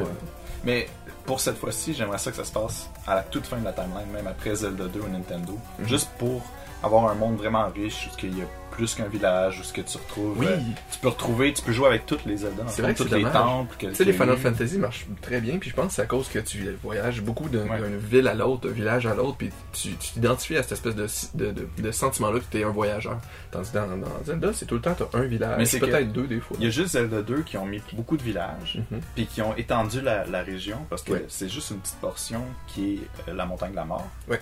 [0.63, 0.88] Mais
[1.25, 3.74] pour cette fois-ci, j'aimerais ça que ça se passe à la toute fin de la
[3.74, 5.57] timeline, même après Zelda 2 ou Nintendo.
[5.79, 5.88] Mhm.
[5.88, 6.41] Juste pour
[6.84, 8.45] avoir un monde vraiment riche, où il y a
[8.75, 10.38] plus qu'un village, où ce que tu retrouves.
[10.39, 10.58] Oui, euh,
[10.91, 13.24] tu peux retrouver, tu peux jouer avec toutes les Zelda, C'est vrai que c'est les
[13.24, 13.75] temples.
[13.79, 16.27] Tu sais, les Final Fantasy marchent très bien, puis je pense que c'est à cause
[16.27, 17.77] que tu voyages beaucoup Ouais.
[17.77, 21.08] d'une ville à l'autre, d'un village à l'autre, puis tu t'identifies à cette espèce de,
[21.36, 23.17] de, de, de sentiment-là que tu es un voyageur.
[23.51, 26.12] Tandis que dans, dans Zelda, c'est tout le temps, tu un village, Mais c'est peut-être
[26.12, 26.58] deux des fois.
[26.60, 29.00] Il y a juste Zelda 2 qui ont mis beaucoup de villages, Mhm.
[29.15, 31.25] puis qui ont étendu la, la région, parce que Ouais.
[31.29, 34.08] c'est juste une petite portion qui est euh, la montagne de la mort.
[34.27, 34.39] Ouais.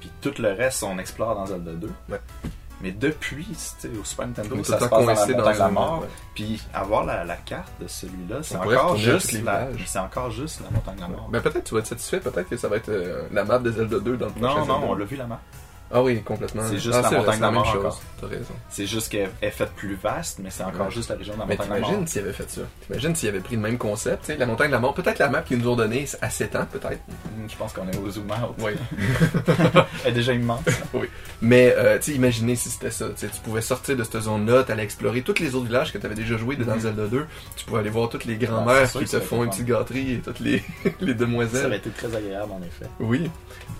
[0.00, 1.90] Puis tout le reste, on explore dans Zelda 2.
[2.10, 2.20] Ouais.
[2.84, 3.46] Mais depuis,
[4.00, 6.04] au Super Nintendo, ça se passe dans la coincé montagne de la un- mort.
[6.34, 9.68] Puis avoir la, la carte de celui-là, c'est encore juste la,
[10.02, 11.28] encore juste la montagne de la mort.
[11.30, 13.72] Ben peut-être tu vas être satisfait, peut-être que ça va être euh, la map de
[13.72, 14.86] Zelda 2 dans le prochain non, non, Zelda.
[14.86, 15.40] on l'a vu la map.
[15.92, 16.62] Ah oui, complètement.
[16.68, 18.00] C'est juste Ah, la montagne de la mort encore.
[18.20, 18.54] T'as raison.
[18.68, 20.90] C'est juste qu'elle est faite plus vaste, mais c'est encore Ouais.
[20.92, 21.88] juste la région de la Mais montagne de la mort.
[21.90, 22.60] t'imagines s'il avait fait ça.
[22.86, 24.94] T'imagines s'il avait pris le même concept, tu sais, la montagne de la mort.
[24.94, 27.00] Peut-être la map qu'ils nous ont donnée à 7 ans, peut-être.
[27.06, 28.56] Hmm, Je pense qu'on est au zoom out.
[28.58, 28.72] Oui.
[30.04, 30.62] Elle est déjà immense.
[31.42, 33.06] Mais euh, tu sais, imaginez si c'était ça.
[33.16, 36.36] Tu pouvais sortir de cette zone-là, t'allais explorer tous les autres villages que t'avais déjà
[36.36, 36.80] joué dans Mhm.
[36.80, 37.26] Zelda 2.
[37.56, 39.50] Tu pouvais aller voir toutes les Ah, grand-mères c'est sûr qui te ça font une
[39.50, 40.62] petite gâterie et toutes les,
[41.00, 41.66] les Ça demoiselles.
[41.66, 42.86] aurait été très agréable, en effet.
[43.00, 43.30] Oui.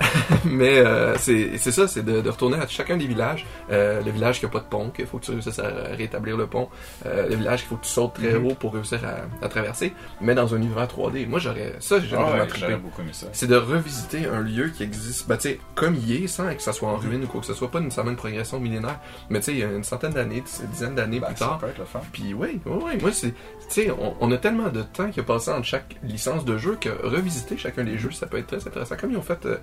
[0.45, 3.47] Mais euh, c'est ça, c'est de, de retourner à chacun des villages.
[3.71, 6.37] Euh, le village qui a pas de pont, qu'il faut que tu réussisses à rétablir
[6.37, 6.69] le pont.
[7.07, 8.47] Euh, le village qu'il faut que tu sautes très Mhm.
[8.47, 9.93] haut pour réussir à, à traverser.
[10.21, 11.27] Mais dans un univers 3D.
[11.27, 13.27] Moi, j'aurais ça, Ah vraiment ouais, beaucoup aimé ça.
[13.33, 16.63] C'est de revisiter un lieu qui existe, ben, tu sais, comme il est, sans que
[16.63, 18.99] ça soit en ruine ou quoi que ce soit, pas nécessairement une progression millénaire,
[19.31, 21.47] mais tu sais, il y a une centaine d'années, une dizaine d'années Ben, plus ça
[21.47, 21.59] tard.
[21.59, 22.01] peut être le fun.
[22.13, 23.35] Puis oui, oui, oui, moi c'est, tu
[23.69, 26.77] sais, on, on a tellement de temps qui a passé entre chaque licence de jeu
[26.81, 29.57] que revisiter chacun des jeux, ça peut être très intéressant, comme ils ont fait euh,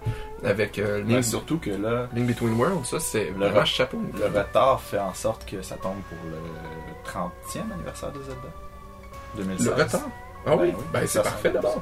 [0.44, 4.02] avec euh, Link, Mais surtout que là, Link Between Worlds, ça c'est Le vraiment chapeau.
[4.18, 8.48] le retard fait en sorte que ça tombe pour le 30e anniversaire de Zelda.
[9.36, 9.66] 2016.
[9.68, 10.02] Le retard?
[10.46, 11.82] Ah oui, Ben oui, ben c'est parfait d'abord.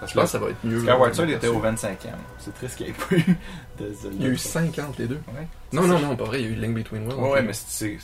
[0.00, 0.80] Parce Je que pense que ça va être mieux.
[0.80, 1.96] Skyward Sword était au 25e.
[2.38, 3.36] C'est triste qu'il n'y ait pas eu
[3.80, 4.16] de Zelda.
[4.18, 5.20] Il y a eu 50 les deux.
[5.34, 5.46] Ouais.
[5.72, 7.22] Non, non, non, pas vrai, il y a eu Link Between Worlds.
[7.22, 7.98] Ouais, ouais, mais c'est.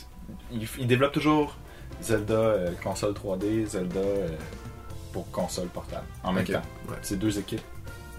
[0.51, 1.55] Il, il développe toujours
[2.01, 4.27] Zelda euh, console 3D, Zelda euh,
[5.13, 6.61] pour console portable en même temps.
[6.89, 6.95] ouais.
[7.01, 7.61] C'est deux équipes.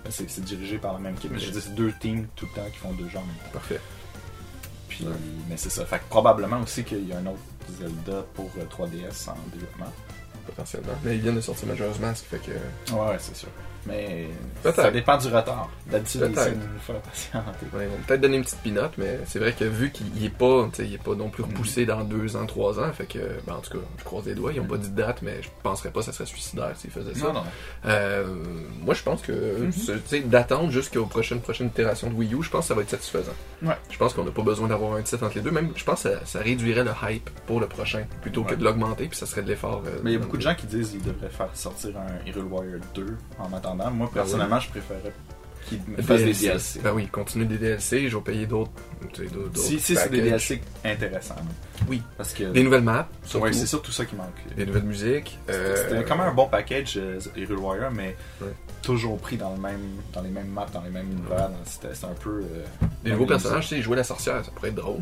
[0.05, 1.45] Ben, C'est dirigé par la même équipe, mais Ok.
[1.45, 3.51] je dire, c'est deux teams tout le temps qui font deux jeux en même temps.
[3.53, 3.81] Parfait.
[4.89, 5.13] Puis, Ouais.
[5.49, 5.85] mais c'est ça.
[5.87, 7.39] Fait que probablement aussi qu'il y a un autre
[7.79, 9.93] Zelda pour euh, 3DS en développement.
[10.47, 10.93] Potentiellement.
[11.05, 12.51] Mais ils viennent de sortir Majora's Mask, fait que.
[12.93, 13.49] Ouais, c'est sûr.
[13.87, 14.29] Mais
[14.63, 15.69] ça dépend du retard.
[15.91, 16.39] D'habitude, Peut-être.
[16.39, 17.67] essaient de nous faire patienter.
[17.75, 20.25] Ouais, ils vont peut-être donner une petite pinote, mais c'est vrai que vu qu'il il
[20.25, 23.19] est pas, il est pas non plus repoussé dans deux ans, trois ans, fait que,
[23.47, 25.43] ben, en tout cas, je croise les doigts, ils ont pas dit de date, mais
[25.43, 27.27] je penserais pas que ça serait suicidaire s'ils faisaient ça.
[27.27, 27.43] Non, non.
[27.87, 28.25] Euh,
[28.83, 29.73] moi, je pense que, Mhm.
[30.07, 32.91] sais, d'attendre jusqu'aux prochaines, prochaines itérations de Wii U, je pense que ça va être
[32.91, 33.33] satisfaisant.
[33.63, 33.75] Ouais.
[33.91, 36.05] Je pense qu'on n'a pas besoin d'avoir un titre entre les deux, même, je pense
[36.05, 39.27] que ça, ça réduirait le hype pour le prochain, plutôt que de l'augmenter, puis ça
[39.27, 39.83] serait de l'effort.
[39.87, 42.27] euh, Mais il y a beaucoup de gens qui disent qu'ils devraient faire sortir un
[42.29, 43.72] Hero Warrior 2 en attendant.
[43.75, 45.13] Moi, Ah personnellement, je préférerais
[45.67, 46.81] qu'ils Le fassent des DLC.
[46.81, 48.71] Ben oui, continuer des DLC, je vais payer d'autres.
[49.55, 50.21] Si, si c'est des.
[50.23, 51.37] DLC intéressants.
[51.89, 52.03] Oui.
[52.17, 52.45] Parce que.
[52.45, 53.45] Des nouvelles maps, surtout.
[53.47, 54.29] Ouais, c'est surtout ça qui manque.
[54.57, 55.39] des nouvelles musiques.
[55.51, 58.49] euh, C'était quand même un bon package, euh, Hero Warrior, mais Ouais.
[58.83, 59.81] toujours pris dans, le même,
[60.13, 61.49] dans les mêmes maps, dans les mêmes univers.
[61.49, 62.41] dans- C'était c'était un peu.
[62.43, 62.65] euh,
[63.05, 65.01] Des nouveaux même personnages, tu sais, jouer la sorcière, ça pourrait être drôle.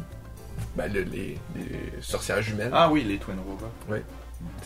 [0.77, 1.71] Ben, le- les, les
[2.03, 3.65] sorcières jumelles, Ah oui, les Twin Robots.
[3.89, 3.95] tu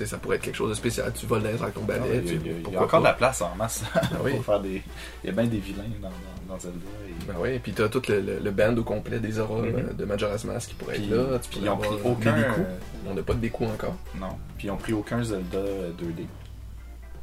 [0.04, 1.12] ça pourrait être quelque chose de spécial.
[1.14, 3.40] Tu voles airs avec ton balai, il y a, y y encore de la place
[3.42, 4.32] en masse Ah oui.
[4.34, 4.82] pour faire des.
[5.22, 6.78] Il y a bien des vilains dans, dans, dans Zelda.
[7.08, 9.74] et- Ben oui, puis t'as tout le, le, le band au complet des auras Mhm.
[9.76, 11.38] euh, de Majora's Mask qui pourrait Puis, être là.
[11.38, 12.36] Tu puis ils ont pris aucun.
[12.36, 12.60] Deku.
[12.60, 12.76] euh,
[13.08, 13.94] On n'a pas de Deku encore.
[14.18, 14.36] non.
[14.58, 16.26] Puis ils ont pris aucun Zelda euh, 2D.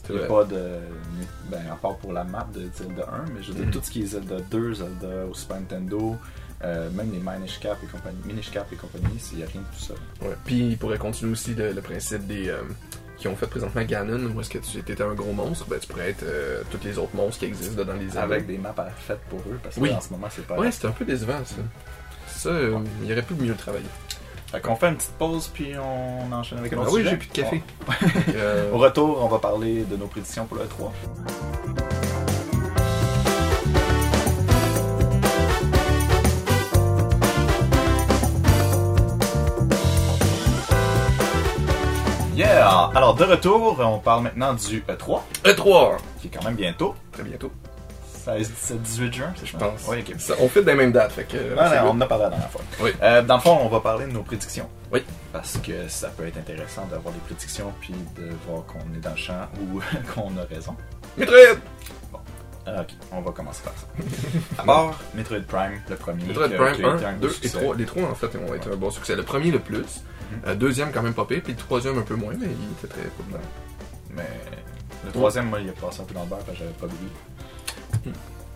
[0.03, 0.61] C'est Il n'y a pas de.
[1.49, 3.71] Ben, à part pour la map de Zelda 1, mais je veux dire, Mhm.
[3.71, 6.15] tout ce qui est Zelda 2, Zelda au Super Nintendo,
[6.63, 9.61] euh, même les Minish Cap et compagnie, Minish Cap et compagnie, il n'y a rien
[9.61, 9.93] de tout ça.
[10.21, 10.35] Ouais.
[10.45, 12.49] Puis il pourrait continuer aussi le, le principe des.
[12.49, 12.61] euh,
[13.17, 15.85] qui ont fait présentement Ganon, où est-ce que tu étais un gros monstre, ben tu
[15.87, 18.17] pourrais être euh, tous les autres monstres qui existent dans les.
[18.17, 19.89] Avec des maps à- faites pour eux, parce que Oui.
[19.89, 20.57] là, en ce moment, c'est pas.
[20.57, 21.55] Ouais, c'était un peu décevant ça.
[22.27, 23.85] Ça, euh, il aurait pu mieux le travailler.
[24.51, 27.11] Fait qu'on fait une petite pause, puis on enchaîne avec un Ah autre oui, sujet.
[27.11, 27.63] j'ai plus de café.
[27.85, 27.93] Bon.
[28.73, 30.91] Au retour, on va parler de nos prédictions pour le 3.
[42.41, 42.89] Yeah!
[42.95, 45.97] Alors, de retour, on parle maintenant du E3, E3!
[46.19, 46.95] qui est quand même bientôt.
[47.11, 47.51] Très bientôt.
[48.23, 49.81] 16, 17, 18 juin, c'est Je pense.
[49.87, 50.15] Oui, ok.
[50.19, 51.37] Ça- on fait des mêmes dates, fait que.
[51.57, 51.97] Ah, c'est non, on good.
[51.97, 52.61] en a parlé la dernière fois.
[52.79, 52.91] Oui.
[53.01, 54.69] Euh, dans le fond, on va parler de nos prédictions.
[54.91, 55.03] Oui.
[55.33, 59.09] Parce que ça peut être intéressant d'avoir des prédictions puis de voir qu'on est dans
[59.11, 59.79] le champ ou
[60.13, 60.75] qu'on a raison.
[61.17, 61.57] Metroid!
[62.65, 64.63] Ah, ok, on va commencer par ça.
[64.65, 66.23] Part Metroid Prime, le premier.
[66.25, 67.59] Metroid Prime qui a été 1, un gros 2 et succès.
[67.59, 67.75] 3.
[67.75, 69.15] Les trois, en fait, vont être un bon succès.
[69.15, 70.03] Le premier, le plus.
[70.47, 71.41] Euh, deuxième, quand même pas pire.
[71.43, 73.41] Puis le troisième, un peu moins, mais il était très populaire.
[74.15, 74.29] Mais
[75.05, 76.87] le troisième, moi, il est passé un peu dans le beurre parce que j'avais pas
[76.87, 78.11] vu.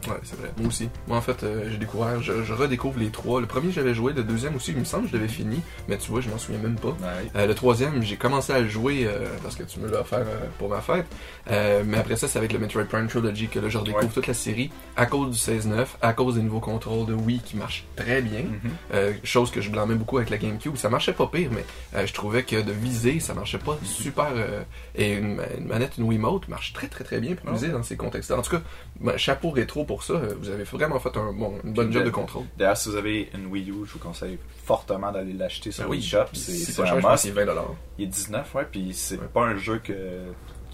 [0.07, 0.51] Ouais, c'est vrai.
[0.57, 0.89] Moi aussi.
[1.07, 3.41] Moi, en fait, euh, j'ai découvert, je, je redécouvre les trois.
[3.41, 4.13] Le premier, j'avais joué.
[4.13, 5.61] Le deuxième aussi, il me semble que je l'avais fini.
[5.87, 6.89] Mais tu vois, je m'en souviens même pas.
[6.89, 7.31] Ouais.
[7.35, 10.19] Euh, le troisième, j'ai commencé à le jouer euh, parce que tu me l'as offert
[10.19, 11.05] euh, pour ma fête.
[11.49, 14.09] Euh, mais après ça, c'est avec le Metroid Prime Trilogy que là, je redécouvre Ouais.
[14.13, 17.55] toute la série à cause du 16-9, à cause des nouveaux contrôles de Wii qui
[17.57, 18.41] marchent très bien.
[18.41, 19.13] Mhm.
[19.23, 20.75] Chose que je blâmais beaucoup avec la GameCube.
[20.75, 24.27] Ça marchait pas pire, mais je trouvais que de viser, ça marchait pas super.
[24.35, 24.61] euh,
[24.95, 27.83] et une, une manette, une Wiimote, marche très très très bien pour Ah viser dans
[27.83, 28.37] ces contextes-là.
[28.37, 28.61] En tout cas,
[28.99, 30.13] ben, chapeau rétro pour ça.
[30.13, 32.43] euh, Vous avez vraiment fait un bon, une bonne job de contrôle.
[32.57, 35.89] D'ailleurs, si vous avez une Wii U, je vous conseille fortement d'aller l'acheter sur Ben
[35.91, 36.25] oui, Wii Shop.
[36.33, 36.65] C'est must.
[36.77, 37.61] que c'est 20$.
[37.97, 39.27] Il est 19, ouais, puis c'est Ouais.
[39.33, 39.93] pas un jeu que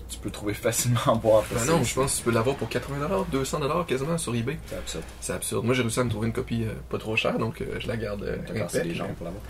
[0.10, 1.46] tu peux trouver facilement en boîte.
[1.54, 4.58] Ben non, je pense que tu peux l'avoir pour 80$, 200$ quasiment sur eBay.
[4.68, 5.04] C'est absurde.
[5.22, 5.66] C'est absurde.
[5.66, 7.88] Moi, j'ai réussi à me trouver une copie euh, pas trop chère, donc euh, je
[7.88, 8.38] la garde euh,
[8.72, 9.44] T'as les jambes pour l'avoir.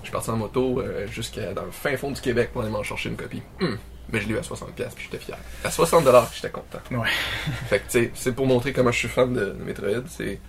[0.00, 2.82] Je suis parti en moto jusqu'à dans le fin fond du Québec pour aller m'en
[2.82, 3.42] chercher une copie.
[3.60, 3.76] Hum.
[4.12, 5.36] Mais je l'ai eu à 60$, puis j'étais fier.
[5.64, 6.78] À 60$, j'étais content.
[6.90, 7.08] Ouais.
[7.68, 10.04] fait que, tu sais, c'est pour montrer comment je suis fan de, de Metroid.
[10.08, 10.40] C'est,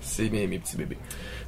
[0.00, 0.98] c'est mes, mes petits bébés.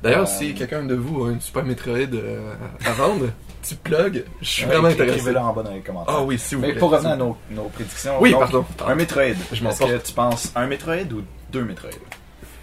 [0.02, 2.54] D'ailleurs, Euh, si quelqu'un de vous a une Super Metroid euh,
[2.86, 3.26] à vendre,
[3.62, 5.16] petit plug, je suis Ouais, vraiment intéressé.
[5.16, 6.14] Écrivez-le en bas dans les commentaires.
[6.18, 6.78] Ah oui, si vous Mais voulez.
[6.78, 8.64] pour revenir à nos, nos prédictions, Oui, donc, pardon.
[8.86, 9.22] un Metroid.
[9.52, 11.90] Je Est-ce que tu penses un Metroid ou deux Metroid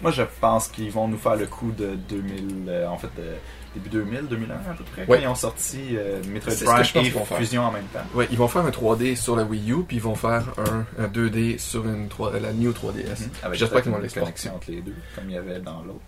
[0.02, 3.34] Moi, je pense qu'ils vont nous faire le coup de 2000, euh, en fait, de
[3.76, 5.18] début 2000, 2001 à peu près, Ouais.
[5.18, 7.10] quand ils ont sorti euh, Metroid Prime et.
[7.38, 8.00] Fusion en même temps.
[8.14, 10.84] Ouais, ils vont faire un 3D sur la Wii U, puis ils vont faire un,
[11.04, 13.28] un 2D sur une 3, la New 3DS.
[13.42, 14.24] Avec J'espère qu'ils vont une l'exporter.
[14.26, 16.00] connexion entre les deux, comme il y avait dans l'autre.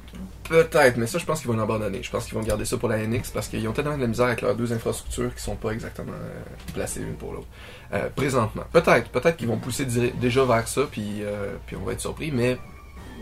[0.49, 2.03] Peut-être, mais ça, je pense qu'ils vont l'abandonner.
[2.03, 4.07] Je pense qu'ils vont garder ça pour la NX parce qu'ils ont tellement de la
[4.09, 6.41] misère avec leurs deux infrastructures qui sont pas exactement euh,
[6.75, 7.47] placées l'une pour l'autre.
[7.93, 8.65] Euh, présentement.
[8.73, 12.31] Peut-être, peut-être qu'ils vont pousser déjà vers ça, puis, euh, puis on va être surpris,
[12.33, 12.59] mais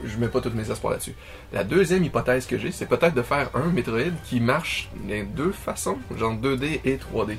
[0.05, 1.15] je mets pas tous mes espoirs là-dessus.
[1.53, 5.53] La deuxième hypothèse que j'ai, c'est peut-être de faire un Metroid qui marche les deux
[5.53, 7.37] façons, genre 2D et 3D.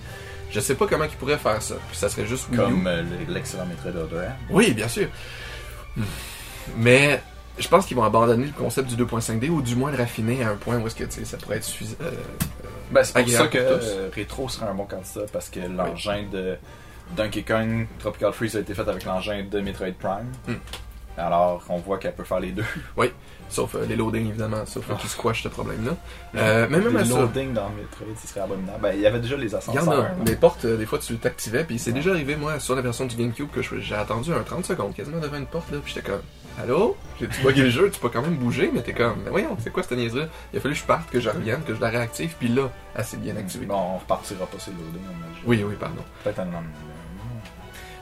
[0.52, 1.76] Je sais pas comment ils pourraient faire ça.
[1.90, 2.58] Puis ça serait juste Wii.
[2.60, 4.32] Comme euh, l'excellent Metroid Other.
[4.50, 5.08] Oui, bien sûr.
[6.78, 7.22] Mais
[7.58, 10.50] je pense qu'ils vont abandonner le concept du 2.5D ou du moins le raffiner à
[10.50, 11.96] un point où est-ce que ça pourrait être suffisant.
[12.02, 12.12] euh,
[12.92, 16.56] Ben, c'est pour ça que euh, Retro serait un bon candidat parce que l'engin de
[17.16, 20.32] Donkey Kong Tropical Freeze a été fait avec l'engin de Metroid Prime.
[20.48, 20.54] Hmm.
[21.18, 22.66] Alors, on voit qu'elle peut faire les deux.
[23.50, 25.92] sauf euh, les loadings, évidemment, sauf euh, qui squash ce problème-là.
[26.36, 28.80] Euh, mais même les à ça, loadings dans Metroid, ce serait abominable.
[28.82, 29.88] Ben, il y avait déjà les il y ascenseurs.
[29.88, 29.96] en a.
[29.96, 30.24] non?
[30.26, 33.06] Les portes, euh, des fois, tu t'activais, puis c'est déjà arrivé, moi, sur la version
[33.06, 36.08] du GameCube, que j'ai attendu un 30 secondes quasiment devant une porte, là, puis j'étais
[36.10, 36.22] comme,
[36.62, 36.98] Allô?
[37.20, 37.90] J'ai-tu bugué le jeu?
[37.92, 40.58] Tu peux quand même bouger, mais t'es comme, mais voyons, c'est quoi cette niaiserie Il
[40.58, 43.06] a fallu que je parte, que je revienne, que je la réactive, puis là, elle
[43.06, 43.66] s'est bien activée.
[43.68, 45.50] Bon, on repartira pas sur le loading, on.
[45.50, 46.02] Oui, oui, pardon.
[46.24, 46.62] Peut-être un lendemain.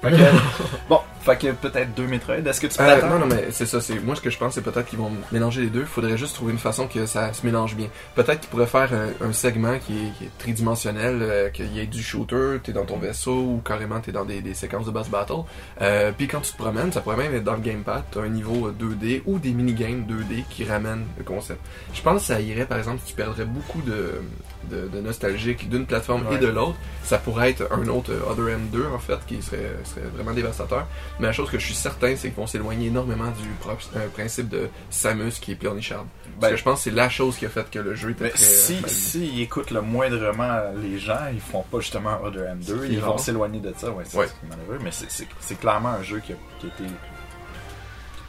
[0.09, 0.17] Fait que-
[0.89, 2.35] bon, fait que peut-être deux Metroid.
[2.35, 3.81] Est-ce que tu peux Euh, non, non, mais c'est ça.
[3.81, 5.81] C'est moi ce que je pense, c'est peut-être qu'ils vont mélanger les deux.
[5.81, 7.87] Il faudrait juste trouver une façon que ça se mélange bien.
[8.15, 11.79] Peut-être qu'ils pourraient faire un, un segment qui est, qui est tridimensionnel, euh, qu'il y
[11.79, 14.91] ait du shooter, t'es dans ton vaisseau ou carrément t'es dans des, des séquences de
[14.91, 15.33] boss battle.
[15.81, 18.29] Euh, Puis quand tu te promènes, ça pourrait même être dans le gamepad, t'as un
[18.29, 21.59] niveau euh, 2D ou des minigames 2D qui ramènent le concept.
[21.93, 24.21] Je pense que ça irait, par exemple, si tu perdrais beaucoup de,
[24.69, 26.35] de, de nostalgique d'une plateforme Ouais.
[26.35, 29.71] et de l'autre, ça pourrait être un autre euh, Other M2 en fait qui serait,
[29.83, 30.87] serait vraiment dévastateur.
[31.19, 34.07] Mais la chose que je suis certain, c'est qu'ils vont s'éloigner énormément du pro- euh,
[34.09, 36.07] principe de Samus qui est pleurnicharde.
[36.39, 38.11] Parce Ben, que je pense que c'est la chose qui a fait que le jeu
[38.11, 38.37] était très...
[38.37, 42.63] si, euh, si ils écoutent le moindrement les gens, ils font pas justement Other M2,
[42.81, 44.27] C'est ils vont s'éloigner de ça, ouais, c'est Ouais.
[44.49, 45.25] malheureux, mais c'est-
[45.59, 46.83] clairement un jeu qui a, qui a été.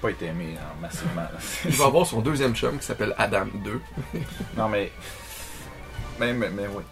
[0.01, 1.27] pas été aimé hein, massivement.
[1.65, 3.81] Il va avoir son deuxième chum qui s'appelle Adam 2.
[4.57, 4.93] non, mais.
[6.21, 6.83] Mais, mais, mais oui.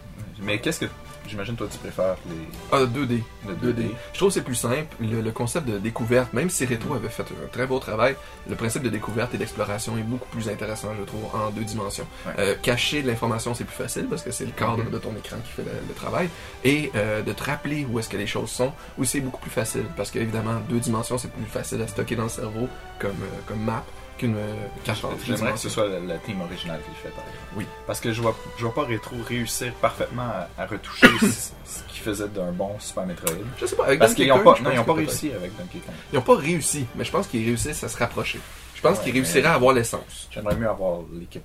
[0.41, 0.85] Mais qu'est-ce que.
[1.27, 2.35] J'imagine, toi, tu préfères les.
[2.71, 3.19] Ah, 2D.
[3.47, 3.87] le 2D.
[4.13, 4.85] Je trouve que c'est plus simple.
[4.99, 8.15] Le, le concept de découverte, même si Retro avait fait un très beau travail,
[8.47, 12.05] le principe de découverte et d'exploration est beaucoup plus intéressant, je trouve, en deux dimensions.
[12.27, 12.33] Ouais.
[12.37, 14.91] Euh, cacher de l'information, c'est plus facile parce que c'est le cadre Mhm.
[14.91, 16.29] de ton écran qui fait le, le travail.
[16.63, 19.49] Et euh, de te rappeler où est-ce que les choses sont, où c'est beaucoup plus
[19.49, 19.85] facile.
[19.97, 22.67] Parce qu'évidemment, deux dimensions, c'est plus facile à stocker dans le cerveau
[22.99, 23.83] comme, euh, comme map
[24.17, 27.23] qu'une euh, carte J'aimerais que ce soit le, le team original qui le fait, par
[27.23, 27.37] exemple.
[27.57, 27.65] Oui.
[27.87, 31.83] Parce que je vois, je vois pas Retro réussir parfaitement à, à retoucher ce, ce
[31.87, 33.33] qu'il faisait d'un bon Super Metroid.
[33.57, 35.55] Je sais pas, avec Parce qu'ils ont Kong, pas, non, ils ont pas réussi avec
[35.57, 35.95] Donkey Kong.
[36.13, 38.39] Ils ont pas réussi, mais je pense qu'ils réussissent à se rapprocher.
[38.75, 40.27] Je pense Ouais, qu'ils réussiraient à avoir l'essence.
[40.31, 41.43] J'aimerais mieux avoir l'équipe.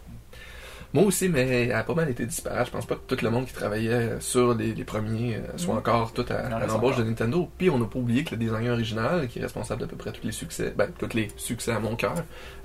[0.93, 2.67] Moi aussi, mais elle a pas mal été disparate.
[2.67, 5.75] Je pense pas que tout le monde qui travaillait sur les, les premiers euh, soit
[5.75, 5.79] Mm.
[5.79, 7.05] encore tout à, l'embauche de.
[7.05, 7.49] Nintendo.
[7.59, 10.11] Puis on n'a pas oublié que le designer original, qui est responsable d'à peu près
[10.13, 12.15] tous les succès, ben, tous les succès à mon cœur,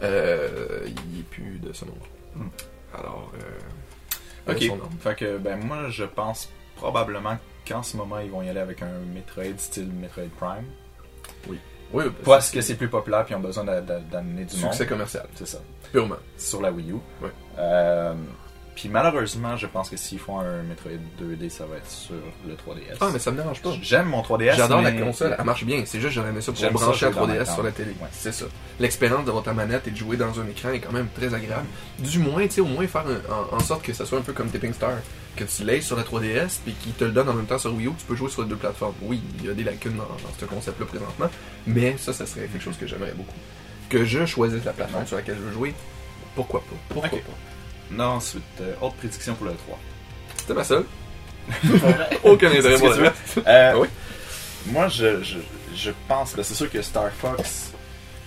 [0.02, 1.96] euh, il est plus de ce monde.
[2.36, 2.48] Mm.
[2.98, 4.72] Alors, euh, Ok.
[5.00, 8.82] Fait que, ben, moi, je pense probablement qu'en ce moment, ils vont y aller avec
[8.84, 10.66] un Metroid style Metroid Prime.
[11.50, 11.58] Oui,
[12.24, 14.72] Parce que c'est plus populaire puis ils ont besoin d'a- d'a- d'amener du monde.
[14.72, 15.60] succès commercial, C'est ça.
[15.92, 16.18] purement.
[16.38, 16.96] Sur la Wii U.
[17.58, 18.14] Euh,
[18.76, 22.56] puis malheureusement, je pense que s'ils font un Metroid 2D, ça va être sur le
[22.56, 22.98] 3DS.
[23.00, 23.70] Ah, mais ça me dérange pas.
[23.82, 24.56] J'aime mon 3DS.
[24.58, 25.84] J'adore la console, elle marche bien.
[25.86, 27.92] C'est juste j'aurais aimé ça pour brancher la jouer dans 3DS ma sur la télé.
[27.92, 28.08] Ouais.
[28.12, 28.46] C'est ça.
[28.82, 31.66] L'expérience d'avoir ta manette et de jouer dans un écran est quand même très agréable.
[32.00, 34.24] Du moins, tu sais, au moins faire un- en, en sorte que ça soit un
[34.24, 34.92] peu comme Tipping Star.
[35.36, 37.74] Que tu l'aies sur la 3DS puis qu'il te le donne en même temps sur
[37.74, 38.94] Wii U, tu peux jouer sur les deux plateformes.
[39.02, 41.30] Oui, il y a des lacunes dans, dans ce concept-là présentement,
[41.68, 43.36] mais ça, ça serait quelque chose que j'aimerais beaucoup.
[43.90, 45.08] Que je choisisse la plateforme Ouais.
[45.08, 45.74] sur laquelle je veux jouer,
[46.36, 46.76] pourquoi pas?
[46.90, 47.34] Pourquoi pas?
[47.92, 49.78] Non, ensuite, euh, autre prédiction pour le 3.
[50.38, 50.86] C'était ma seule.
[52.24, 53.38] Aucun intérêt pour reste.
[53.46, 53.88] Euh, Ah oui?
[54.68, 55.38] Moi, je, je,
[55.76, 57.72] je pense, c'est sûr que Star Fox.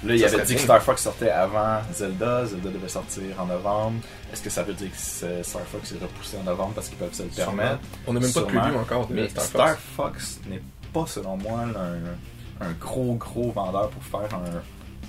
[0.04, 0.60] Là, il avait dit que.
[0.60, 2.46] Star Fox sortait avant Zelda.
[2.46, 4.00] Zelda devait sortir en novembre.
[4.32, 7.12] Est-ce que ça veut dire que Star Fox est repoussé en novembre parce qu'ils peuvent
[7.12, 7.80] se le permettre?
[8.06, 9.80] On n'a même pas de preview encore de Mais Star, Star, Fox.
[9.96, 14.62] Fox n'est pas, selon moi, un, un gros, gros vendeur pour faire un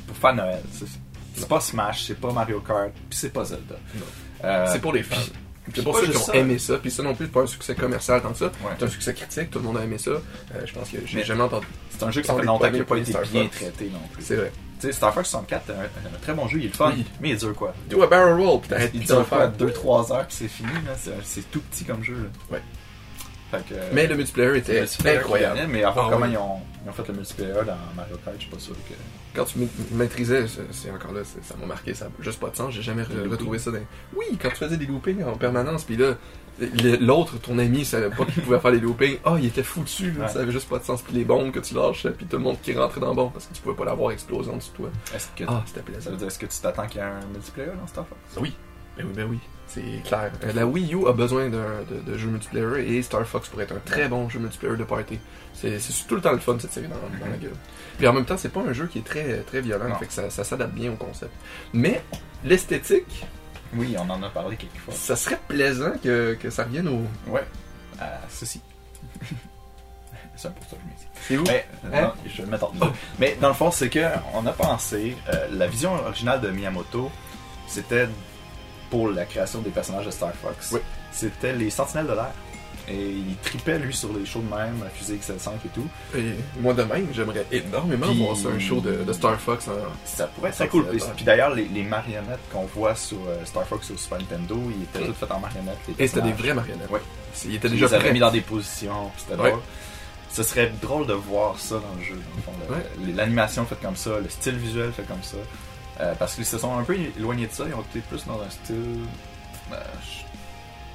[0.07, 0.61] pour faire Noël.
[0.73, 3.75] C'est- pas Smash, c'est pas Mario Kart, puis c'est pas Zelda.
[4.43, 5.15] Euh, C'est pour les fans.
[5.63, 6.35] puis- C'est pour ceux qui ont ça.
[6.35, 8.45] aimé ça, puis ça non plus, c'est pas un succès commercial tant que ça.
[8.45, 8.51] Ouais.
[8.77, 10.09] C'est un succès critique, tout le monde a aimé ça.
[10.11, 10.19] Euh,
[10.65, 11.67] je pense que j'ai Mais- jamais entendu.
[11.91, 13.55] C'est un jeu qui ça fait longtemps qu'il n'a pas été Star bien Fox.
[13.57, 14.23] traité non plus.
[14.23, 14.51] C'est vrai.
[14.79, 15.75] Tu sais, Star Fox 64, c'est un,
[16.15, 17.05] un très bon jeu, il est le fun, Oui.
[17.19, 19.39] mais il dure quoi Do a barrel roll, puis t'arrêtes Il plus d'en dure quoi
[19.51, 19.51] faire.
[19.67, 20.93] 2-3 heures puis c'est fini, là.
[20.97, 22.15] C'est, c'est tout petit comme jeu.
[22.15, 22.29] Là.
[22.55, 22.61] Ouais.
[23.51, 25.55] Que, Mais le multiplayer le était multiplayer incroyable.
[25.57, 26.31] gagnait, Mais voir Ah comment oui.
[26.33, 28.93] ils, ont, ils ont fait le multiplayer dans Mario Kart, je suis pas sûr que.
[29.33, 29.65] Quand tu ma-
[30.03, 32.73] maîtrisais, c'est- encore là, ça m'a marqué, ça n'a juste pas de sens.
[32.73, 33.71] J'ai jamais re- retrouvé ça.
[33.71, 33.79] Dans...
[34.15, 36.15] Oui, quand tu faisais des loopings en permanence, puis là,
[36.59, 39.17] le- l'autre, ton ami, savait pas qu'il pouvait faire les loopings.
[39.25, 40.31] Ah, il était foutu, là, Ouais.
[40.31, 41.01] ça avait juste pas de sens.
[41.01, 43.33] Puis les bombes que tu lâches, puis tout le monde qui rentrait dans la bombe
[43.33, 44.89] parce que tu pouvais pas l'avoir dessous de toi.
[45.15, 46.11] Est-ce que, Ah, c'était ça plaisant.
[46.11, 48.19] veut dire, est-ce que tu t'attends qu'il y ait un multiplayer dans Star Fox?
[48.39, 48.55] Oui,
[48.97, 50.31] ben oui, ben oui, c'est clair.
[50.43, 53.63] Euh, La Wii U a besoin d'un de, de jeu multiplayer et Star Fox pourrait
[53.65, 55.19] être un très bon jeu multiplayer de party.
[55.53, 55.77] C'est
[56.07, 57.53] tout le temps le fun cette série dans, dans la gueule.
[57.97, 59.95] Puis en même temps, c'est pas un jeu qui est très, très violent, Non.
[59.95, 61.31] fait que ça, ça s'adapte bien au concept.
[61.73, 62.01] Mais
[62.43, 63.25] l'esthétique,
[63.75, 64.93] Oui, on en a parlé quelques fois.
[64.93, 67.01] ça serait plaisant que, que ça revienne au.
[67.31, 67.45] Ouais,
[67.99, 68.61] à ceci.
[70.35, 71.05] c'est pour ça que je mets ici.
[71.27, 71.43] C'est où?
[71.47, 72.01] Mais, Hein?
[72.03, 72.91] non, je vais le mettre en dessous.
[73.19, 77.11] Mais dans le fond, c'est que on a pensé, euh, la vision originale de Miyamoto,
[77.67, 78.07] c'était
[78.89, 80.71] pour la création des personnages de Star Fox.
[80.73, 80.79] Oui.
[81.11, 82.31] C'était les Sentinelles de l'air.
[82.91, 85.85] Et il tripait, lui, sur les shows de même, la fusée XL5 et tout.
[86.17, 89.69] Et moi de même, j'aimerais énormément Puis- voir ça, un show de, de Star Fox.
[90.05, 90.87] Ça pourrait être très cool.
[90.91, 91.11] L'air.
[91.15, 94.83] puis d'ailleurs, les, les marionnettes qu'on voit sur euh, Star Fox sur Super Nintendo, ils
[94.83, 95.77] étaient toutes faites en marionnettes.
[95.99, 96.89] Et c'était des vraies marionnettes.
[96.89, 97.01] Ouais.
[97.53, 99.49] Était Ils déjà les avaient mis dans des positions, c'était Ouais.
[99.51, 99.61] drôle.
[100.31, 102.73] Ce serait drôle de voir ça dans le jeu, dans le fond.
[102.73, 103.13] Ouais.
[103.13, 105.37] L'animation faite comme ça, le style visuel fait comme ça.
[105.99, 108.41] Euh, parce qu'ils se sont un peu éloignés de ça, ils ont été plus dans
[108.41, 108.75] un style.
[109.69, 110.23] je-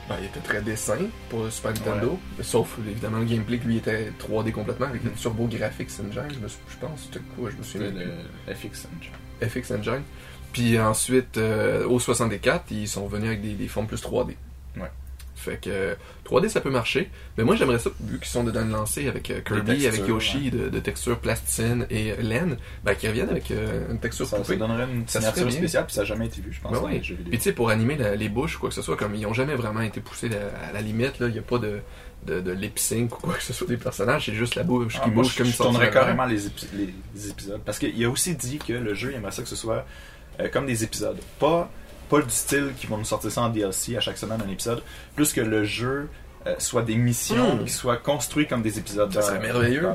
[0.09, 0.99] Ben, il était très dessin
[1.31, 5.47] pour Super Nintendo, sauf évidemment le gameplay qui lui était 3D complètement avec le Turbo
[5.47, 9.51] Graphics Engine, je, me je pense, c'était quoi, je me souviens le FX Engine.
[9.63, 10.03] FX Engine.
[10.53, 14.37] Puis ensuite, euh, au 64, ils sont venus avec des, des formes plus 3D.
[15.37, 15.95] Fait que euh,
[16.31, 19.31] 3D ça peut marcher, mais moi j'aimerais ça, vu qu'ils sont dedans le lancer avec
[19.31, 23.91] euh, Kirby, avec Yoshi, de, de texture plasticine et laine, ben qu'ils reviennent avec euh,
[23.91, 24.57] une texture Ça, ça poupée.
[24.57, 27.01] donnerait une Ça signature spéciale, puis ça n'a jamais été vu, je pense, Ben ouais.
[27.01, 29.27] Puis tu sais, pour animer la- les bouches ou quoi que ce soit, comme ils
[29.27, 30.31] ont jamais vraiment été poussés
[30.69, 31.81] à la limite, là, il n'y a pas de,
[32.27, 34.95] de, de lip sync ou quoi que ce soit des personnages, c'est juste la bouche
[35.01, 36.39] Ah, qui bouge je, comme je ils sont tournerais carrément les,
[36.75, 37.61] les- les épisodes.
[37.67, 39.85] Parce qu'il a aussi dit que le jeu, il aimerait ça que ce soit
[40.41, 41.19] euh, comme des épisodes.
[41.41, 41.71] Pas,
[42.09, 44.83] pas du style qui vont nous sortir ça en DLC à chaque semaine un épisode.
[45.17, 46.09] Plus que le jeu
[46.47, 47.65] euh, soit des missions Mm.
[47.65, 49.13] qui soient construits comme des épisodes.
[49.13, 49.89] Ça serait merveilleux.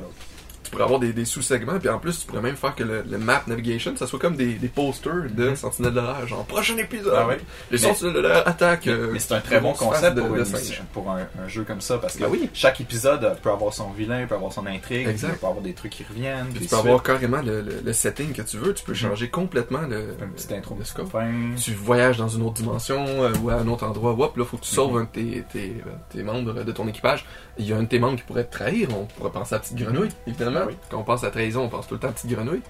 [0.64, 3.02] Tu pourrais avoir des, des sous-segments, puis en plus, tu pourrais même faire que le,
[3.10, 5.56] le map navigation, ça soit comme des, des posters de Mhm.
[5.56, 7.38] Sentinelle de l'air, genre prochain épisode, Ah ouais.
[7.72, 8.86] les Mais- Sentinelles de l'air attaquent.
[8.86, 10.60] Mais, euh, mais c'est un très bon concept de- pour, de une singe.
[10.60, 11.98] mission- pour un, un jeu comme ça.
[11.98, 12.50] Parce que Ben oui.
[12.54, 15.40] chaque épisode peut avoir son vilain, peut avoir son intrigue, Exact.
[15.40, 16.48] peut avoir des trucs qui reviennent.
[16.54, 19.30] Puis tu peux avoir carrément le, le- le setting que tu veux, tu peux changer
[19.30, 21.16] complètement le, un petit intro de scope.
[21.58, 24.58] Tu voyages dans une autre dimension euh, ou à un autre endroit, hop, là, faut
[24.58, 24.98] que tu sauves Mhm.
[25.00, 27.26] un de tes, tes, tes membres de ton équipage.
[27.58, 29.58] Il y a un de tes membres qui pourrait te trahir, on pourrait penser à
[29.58, 30.49] la petite grenouille, évidemment.
[30.58, 30.78] Ah oui.
[30.90, 32.62] Quand on pense à trahison, on pense tout le temps à petite grenouille.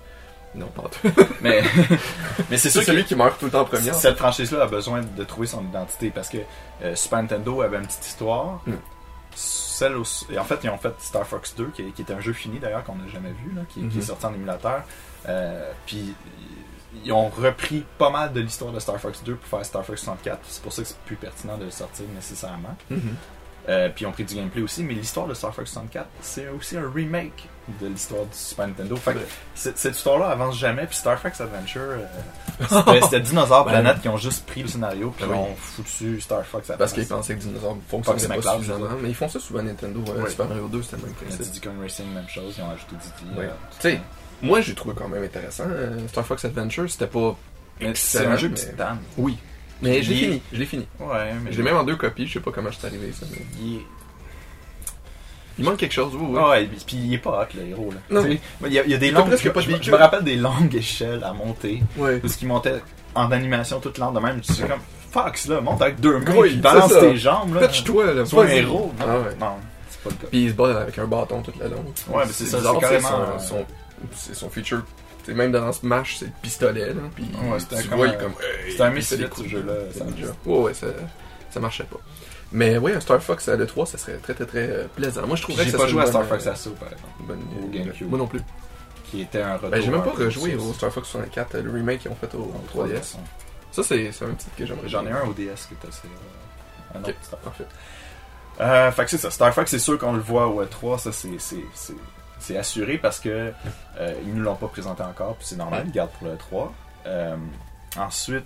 [0.55, 1.07] Non, pas tout.
[1.41, 1.61] Mais,
[2.49, 3.93] mais c'est sûr celui qui meurt tout le temps en premier.
[3.93, 6.39] Cette franchise-là a besoin de trouver son identité parce que
[6.81, 8.61] euh, Super Nintendo avait une petite histoire.
[8.65, 8.73] Mm.
[9.35, 10.03] celle en
[10.43, 12.95] fait, ils ont fait Star Fox 2, qui, qui était un jeu fini d'ailleurs, qu'on
[12.95, 14.81] n'a jamais vu, là, qui, qui est sorti en émulateur.
[15.27, 16.15] Euh, puis
[17.03, 20.01] ils ont repris pas mal de l'histoire de Star Fox 2 pour faire Star Fox
[20.01, 20.39] 64.
[20.47, 22.75] C'est pour ça que c'est plus pertinent de le sortir nécessairement.
[22.89, 23.15] Mhm.
[23.69, 26.47] Euh, puis ils ont pris du gameplay aussi, mais l'histoire de Star Fox 64, c'est
[26.49, 27.47] aussi un remake
[27.79, 28.95] de l'histoire du Super Nintendo.
[28.95, 29.19] Fait que
[29.53, 30.87] cette, histoire-là avance jamais.
[30.87, 35.11] Puis Star Fox Adventure, euh, c'était- Dinosaur Ben, Planet qui ont juste pris le scénario
[35.15, 35.37] puis Ben oui.
[35.37, 38.89] ont foutu Star Fox à la Parce qu'ils pensaient que Dinosaur fonctionnait pas McCloud, suffisamment.
[39.03, 39.99] Mais ils font ça souvent Nintendo.
[39.99, 40.21] ouais.
[40.23, 40.29] Ouais.
[40.31, 41.41] Super Mario 2, c'était le même principe.
[41.41, 43.37] Diddy Kong Racing, même chose, ils ont ajouté Diddy.
[43.37, 43.45] Ouais.
[43.45, 44.01] euh, Tu sais,
[44.41, 45.65] moi j'ai trouvé quand même intéressant.
[45.67, 47.35] euh, Star Fox Adventure, c'était pas.
[47.79, 48.99] c'est excellent, un jeu mais- petite dame.
[49.17, 49.37] Oui.
[49.81, 50.41] Mais je l'ai fini.
[50.51, 50.87] Je l'ai fini.
[50.99, 52.27] Ouais, mais Je l'ai même en deux copies.
[52.27, 53.25] Je sais pas comment je suis arrivé ça.
[53.31, 53.85] mais- il est-
[55.57, 56.39] Il manque quelque chose, oui, oui.
[56.39, 57.97] Ouais, puis puis il est pas hot le héros là.
[58.09, 58.23] Non.
[58.23, 59.27] Tu sais, Il y, a, il y a des T'as longues.
[59.27, 59.93] presque Je, pas de je me- je véhicule.
[59.93, 61.83] me rappelle des longues échelles à monter.
[61.97, 62.19] Ouais.
[62.19, 62.81] Parce qu'ils montaient
[63.13, 64.39] en animation toute lente de même.
[64.39, 64.79] Tu sais comme
[65.11, 67.01] Fox là, monte avec deux mains, Oui, puis balance c'est ça.
[67.01, 67.67] tes jambes là.
[67.67, 68.25] Touche-toi, là.
[68.25, 68.57] Sois un vas-y.
[68.59, 68.93] héros.
[68.99, 69.35] Non, Ah ouais.
[69.39, 69.51] non,
[69.89, 70.27] c'est pas le cas.
[70.31, 71.87] Puis il se bat avec un bâton toute la longue.
[72.09, 73.65] Ouais, mais c'est ça, bizarre, c'est carrément, Son, euh, son,
[74.15, 74.83] c'est son feature.
[75.25, 77.01] C'est même dans Smash, c'est le pistolet, là.
[77.15, 78.33] Puis Ouais, tu vois, un- il est comme.
[78.41, 79.73] hey, C'était un coups ce jeu-là.
[80.45, 80.87] Ouais, ouais, ça,
[81.51, 81.97] ça marchait pas.
[82.51, 85.27] Mais ouais, un Star Fox à l'E3, ça serait très très très euh, plaisant.
[85.27, 87.39] Moi je trouverais que J'ai pas joué à Star Fox euh, Assault par exemple, bonne
[87.61, 87.79] au idée.
[87.79, 88.09] GameCube.
[88.09, 88.41] Moi non plus.
[89.11, 89.69] qui était un retour.
[89.69, 90.73] Ben, j'ai même pas rejoué au.
[90.73, 93.17] Star Fox 64, le remake qu'ils ont fait au 3DS.
[93.71, 96.07] Ça, c'est un titre que j'aimerais J'en ai un au DS qui est assez.
[96.07, 97.65] euh, un Ok, autre Star parfait.
[98.61, 99.29] Euh, fait que c'est ça.
[99.29, 101.29] Star Fox, c'est sûr qu'on le voit au E3, ça c'est,
[102.39, 103.51] c'est, assuré parce que
[103.99, 106.69] euh, ils nous l'ont pas présenté encore, puis c'est normal, ils gardent pour le E3.
[107.05, 107.35] Euh,
[107.97, 108.45] ensuite,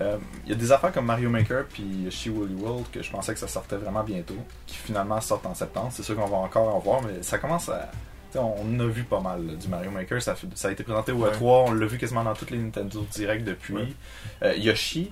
[0.00, 3.10] euh, il y a des affaires comme Mario Maker puis She Woolly World que je
[3.10, 5.88] pensais que ça sortait vraiment bientôt, qui finalement sortent en septembre.
[5.92, 7.90] C'est sûr qu'on va encore en voir, mais ça commence à.
[8.34, 11.32] On a vu pas mal là, du Mario Maker, ça, a été présenté au Ouais.
[11.32, 13.94] E3, on l'a vu quasiment dans toutes les Nintendo Direct depuis.
[14.40, 14.58] Ouais.
[14.58, 15.10] Yoshi,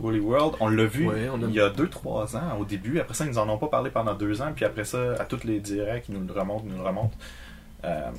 [0.00, 2.98] Woolly World, on l'a vu Ouais, on a- il y a 2-3 ans au début.
[2.98, 4.52] Après ça, ils nous en ont pas parlé pendant 2 ans.
[4.54, 7.16] Puis après ça, à toutes les directs, ils nous le remontent, ils nous le remontent.
[7.84, 8.10] Euh,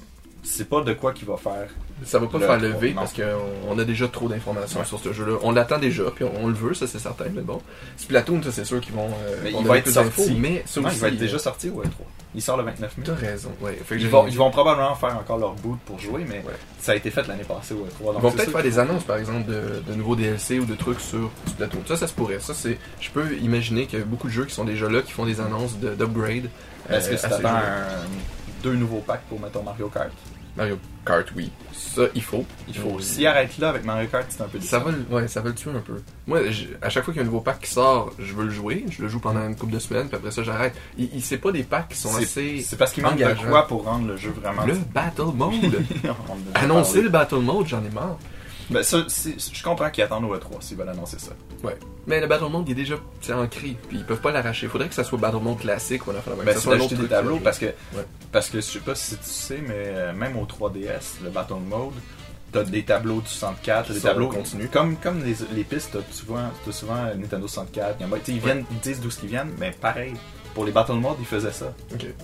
[0.44, 1.68] c'est pas de quoi qu'il va faire.
[2.06, 2.96] Ça va pas Le faire 3, lever non.
[3.02, 3.22] parce qu'on
[3.70, 4.86] on a déjà trop d'informations Ouais.
[4.86, 5.38] sur ce jeu-là.
[5.44, 7.62] On l'attend déjà, puis on, on le veut, ça c'est certain, mais bon.
[7.98, 9.08] Splatoon, ça c'est sûr qu'ils vont.
[9.08, 10.36] euh, Mais vont il va être sorti.
[10.38, 11.88] mais ça Non, aussi, il va être euh, déjà sorti au E3.
[12.36, 13.04] Il sort le 29 mai.
[13.06, 13.80] T'as raison, ouais.
[13.86, 16.56] Fait que Ils vont, ils vont probablement faire encore leur boot pour jouer, mais Ouais.
[16.82, 17.90] ça a été fait l'année passée au E3.
[18.02, 20.66] Ils donc vont c'est peut-être faire des annonces, par exemple, de, de nouveaux DLC ou
[20.66, 21.82] de trucs sur Splatoon.
[21.88, 22.40] Ça, ça se pourrait.
[22.40, 22.78] Ça, c'est.
[23.00, 25.26] Je peux imaginer qu'il y a beaucoup de jeux qui sont déjà là, qui font
[25.26, 26.50] des annonces de- d'upgrade.
[26.90, 27.66] Est-ce que euh, tu à ces t'attends jeux.
[27.66, 30.10] un- deux nouveaux packs pour mettons Mario Kart?
[30.56, 31.52] Mario Kart, oui.
[31.74, 32.46] Ça, il faut.
[32.68, 33.00] Il faut.
[33.00, 34.86] S'il arrête là avec Mario Kart, c'est un peu Ça décevant.
[34.86, 36.02] va, le- ouais, ça va le tuer un peu.
[36.28, 38.46] Moi, je- à chaque fois qu'il y a un nouveau pack qui sort, je veux
[38.46, 38.86] le jouer.
[38.90, 40.74] Je le joue pendant une couple de semaines, puis après ça, j'arrête.
[40.98, 42.62] Il, il- c'est pas des packs qui sont assez.
[42.62, 44.66] C'est parce qu'il manque de quoi pour rendre le jeu vraiment.
[44.66, 45.84] Le Battle Mode.
[46.56, 48.18] Annoncer le Battle Mode, j'en ai marre.
[48.70, 51.32] Ben, ça, je comprends qu'ils attendent au E3 s'ils veulent annoncer ça.
[51.64, 51.78] Ouais.
[52.08, 54.68] Mais le Battle Mode, il est déjà c'est ancré, puis ils peuvent pas l'arracher.
[54.68, 56.22] Faudrait que ça soit Battle Mode classique ou même.
[56.38, 58.06] Ben, Que ça soit un d'ajouter autre des tableaux parce que, Ouais.
[58.32, 61.56] parce que je sais pas si tu sais, mais euh, même au 3DS, le Battle
[61.68, 61.94] Mode,
[62.52, 64.68] t'as des tableaux du 64, t'as des tableaux le contenu.
[64.68, 68.20] Comme, comme les, les pistes, t'as souvent, t'as souvent Nintendo 64, Game Boy.
[68.20, 70.14] Tu sais, Ils, viennent, ils disent d'où ce qu'ils viennent, mais pareil,
[70.54, 71.74] pour les Battle Mode, ils faisaient ça.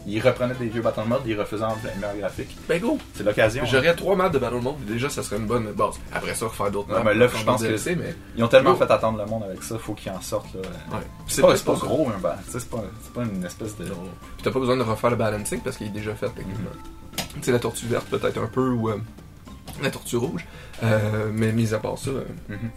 [0.07, 2.55] Ils reprenaient des vieux Battle Mode, ils refaisaient en meilleur graphique.
[2.67, 2.97] Ben go!
[3.13, 3.63] C'est l'occasion.
[3.63, 3.67] hein.
[3.69, 5.95] J'aurais trois maps de Battle Mode, déjà ça serait une bonne base.
[6.13, 7.01] Après ça, refaire d'autres maps.
[7.03, 8.15] mais là, je pense que- DLC, mais.
[8.37, 10.53] Ils ont tellement fait attendre le monde avec ça, faut qu'ils en sortent.
[10.53, 10.61] Là.
[10.91, 11.03] Ouais.
[11.27, 13.85] C'est pas- pas, pas gros, un C'est pas, pas une espèce de.
[13.85, 13.93] Puis
[14.43, 16.69] t'as pas besoin de refaire le balancing parce qu'il est déjà fait techniquement.
[17.35, 18.97] Tu sais, la tortue verte peut-être un peu ou euh,
[19.81, 20.45] la tortue rouge.
[20.83, 22.09] Euh, mais mis à part ça.
[22.11, 22.69] euh, Mhm.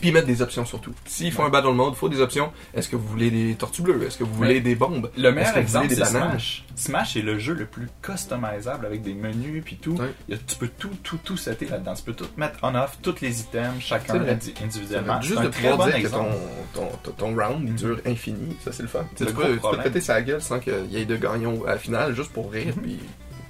[0.00, 0.92] Puis mettre des options surtout.
[1.06, 1.48] S'il faut Ouais.
[1.48, 2.52] un battle mode, il faut des options.
[2.74, 4.02] Est-ce que vous voulez des tortues bleues?
[4.06, 5.10] Est-ce que vous voulez des bombes?
[5.16, 6.04] Le meilleur exemple, c'est?
[6.04, 6.64] Smash.
[6.76, 9.96] Smash est le jeu le plus customisable avec des menus puis tout.
[9.96, 10.12] Ouais.
[10.34, 11.94] A- tu peux tout, tout, tout setter là-dedans.
[11.94, 14.20] Tu peux tout mettre on-off, tous les items, chacun
[14.62, 15.20] individuellement.
[15.20, 16.30] Juste de très bon dire que exemple.
[16.74, 19.04] ton, ton, ton, ton round il dure infini, ça c'est le fun.
[19.20, 21.70] Le tu peux, tu peux péter sa gueule sans qu'il y ait de gagnants à
[21.72, 22.82] la finale juste pour rire, Mhm.
[22.82, 22.98] puis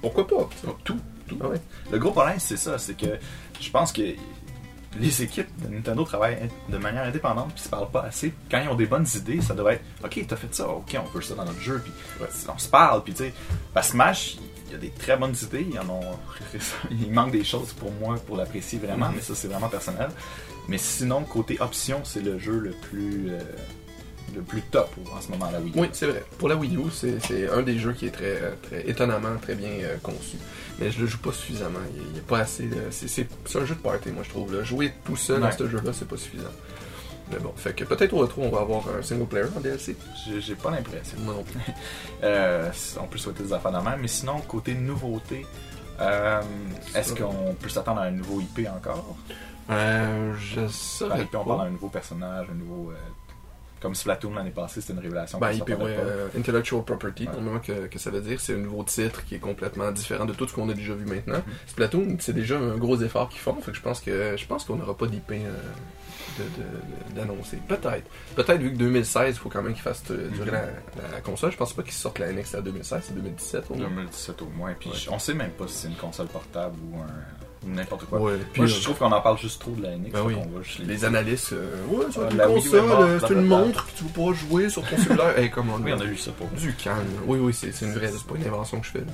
[0.01, 0.49] pourquoi pas.
[0.83, 1.37] Tout, tout.
[1.41, 1.47] Ah.
[1.91, 2.77] Le gros problème, c'est ça.
[2.77, 3.07] C'est que
[3.59, 4.01] je pense que
[4.97, 8.33] les équipes de Nintendo travaillent de manière indépendante puis se parlent pas assez.
[8.49, 11.09] Quand ils ont des bonnes idées, ça devrait être OK, t'as fait ça, OK, on
[11.15, 12.27] veut ça dans notre jeu, puis Ouais.
[12.53, 13.33] on se parle, puis tu sais.
[13.73, 16.17] Ben, Smash, il y a des très bonnes idées, il y en ont.
[16.91, 19.15] il manque des choses pour moi pour l'apprécier vraiment, Mhm.
[19.17, 20.09] mais ça c'est vraiment personnel.
[20.67, 23.29] Mais sinon, côté option, c'est le jeu le plus.
[23.29, 23.39] euh,
[24.33, 25.71] le plus top en ce moment là Wii.
[25.75, 25.79] U.
[25.79, 26.23] Oui, c'est vrai.
[26.37, 29.55] Pour la Wii U, c'est un des jeux qui est très, euh, très étonnamment très
[29.55, 30.37] bien euh, conçu.
[30.79, 31.79] Mais je le joue pas suffisamment.
[31.95, 32.77] Il n'y a, pas assez de.
[32.91, 34.53] c'est- un jeu de party, moi je trouve.
[34.55, 34.63] là.
[34.63, 35.51] Jouer tout seul dans Ouais.
[35.57, 36.49] ce jeu-là, c'est pas suffisant.
[37.31, 39.95] Mais bon, fait que peut-être au retour, on va avoir un single player en DLC.
[40.39, 41.17] J'ai pas l'impression.
[41.19, 41.59] Moi non plus.
[42.23, 45.45] Euh, on peut souhaiter des affaires de même, mais sinon, côté nouveauté,
[45.99, 46.41] euh,
[46.95, 49.15] est-ce qu'on peut s'attendre à un nouveau IP encore?
[49.69, 51.55] Euh, je saurais IP, on pas.
[51.55, 52.91] parle d'un nouveau personnage, un nouveau.
[53.85, 55.37] Comme Splatoon l'année passée, c'était une révélation.
[55.37, 57.59] Ben, IP, ouais, euh, Intellectual Property, Ouais.
[57.63, 60.47] que, que ça veut dire, c'est un nouveau titre qui est complètement différent de tout
[60.47, 61.37] ce qu'on a déjà vu maintenant.
[61.37, 61.67] Mm-hmm.
[61.69, 64.63] Splatoon, c'est déjà un gros effort qu'ils font, fait que je pense que je pense
[64.65, 65.51] qu'on n'aura pas d'IP euh,
[67.15, 67.57] d'annoncer.
[67.67, 68.09] Peut-être.
[68.35, 70.57] Peut-être vu que 2016, il faut quand même qu'ils fassent euh, durer Mhm.
[71.03, 71.51] la, la console.
[71.51, 73.87] Je pense pas qu'ils sortent la NX à 2016, c'est 2017 au moins.
[73.87, 74.73] 2017 au moins.
[74.79, 74.95] Puis Ouais.
[75.11, 78.19] on sait même pas si c'est une console portable ou un n'importe quoi.
[78.19, 80.11] Ouais, puis Moi, euh, je trouve qu'on en parle juste trop de la NX.
[80.11, 80.33] Ben fait oui.
[80.35, 82.65] qu'on va juste les- les analystes, euh, ouais, ça va Ah, être la une Wii
[82.65, 85.37] U est console, euh, c'est une montre que tu vas pouvoir jouer sur ton cellulaire.
[85.39, 87.05] hey, comment Oui, on a lu ça pour Du calme.
[87.25, 88.99] Oui, oui, c'est c'est une vraie, c'est pas une invention que je fais.
[88.99, 89.05] là.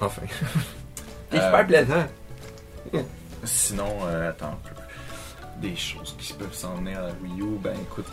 [0.00, 0.22] Enfin.
[1.32, 2.06] C'est Euh, super plaisant.
[3.44, 4.74] Sinon, euh, attends un peu.
[5.60, 7.58] Des choses qui peuvent s'en venir à la Wii U.
[7.62, 8.06] Ben écoute,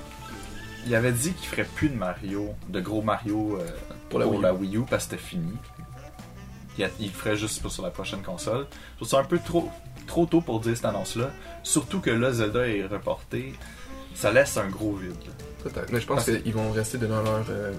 [0.87, 3.65] il avait dit qu'il ferait plus de Mario, de gros Mario euh,
[4.09, 5.53] Pour pour, la la, Wii Wii U parce que c'était fini.
[6.77, 8.65] Il, a- il le ferait juste pour- sur la prochaine console.
[8.93, 9.69] Je trouve ça un peu trop,
[10.07, 11.31] trop tôt pour dire cette annonce-là.
[11.63, 13.53] Surtout que là, Zelda est reporté.
[14.15, 15.13] Ça laisse un gros vide.
[15.63, 15.91] Peut-être.
[15.91, 17.45] Mais je pense qu'ils vont rester dans leur.
[17.49, 17.71] euh,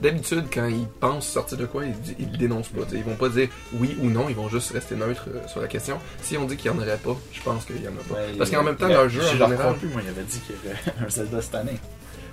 [0.00, 2.84] d'habitude, quand ils pensent sortir de quoi, ils, ils le dénoncent pas.
[2.84, 2.96] tu sais.
[2.96, 5.68] Ils vont pas dire oui ou non, ils vont juste rester neutres euh, sur la
[5.68, 5.98] question.
[6.22, 8.14] Si on dit qu'il y en aurait pas, je pense qu'il y en a pas.
[8.14, 10.40] Ouais, Parce qu'en même temps, il- leur jeu, en général- plus, moi, il avait dit
[10.40, 11.78] qu'il y avait un Zelda cette année.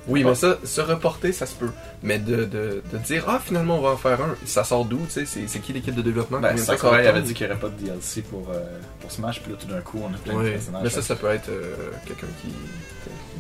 [0.10, 1.70] Oui, mais ça, se reporter, ça se peut.
[2.04, 5.00] Mais de, de, de dire ah finalement on va en faire un, ça sort d'où,
[5.06, 6.66] tu sais, c'est c'est qui l'équipe de développement Ben, de ça?
[6.78, 8.60] Sakurai va avait dit qu'il n'y aurait pas de DLC pour, euh,
[9.02, 10.84] pour Smash, puis là tout d'un coup on a plein de Oui, personnages.
[10.84, 12.48] mais ça, ça peut être euh, quelqu'un qui.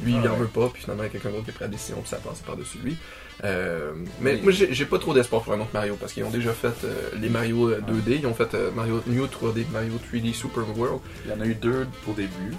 [0.05, 0.39] Lui, Ah il en ouais.
[0.39, 2.07] veut pas, puis finalement, il y a quelqu'un d'autre qui a pris la décision, puis
[2.09, 2.95] ça passe par-dessus lui.
[3.43, 3.91] Euh,
[4.21, 4.41] mais Oui.
[4.43, 6.71] moi, j'ai j'ai pas trop d'espoir pour un autre Mario, parce qu'ils ont déjà fait
[6.85, 10.63] euh, les Mario euh, 2D, ils ont fait euh, Mario New 3D, Mario 3D Super
[10.77, 10.99] World.
[11.25, 12.53] Il y en a eu deux au début.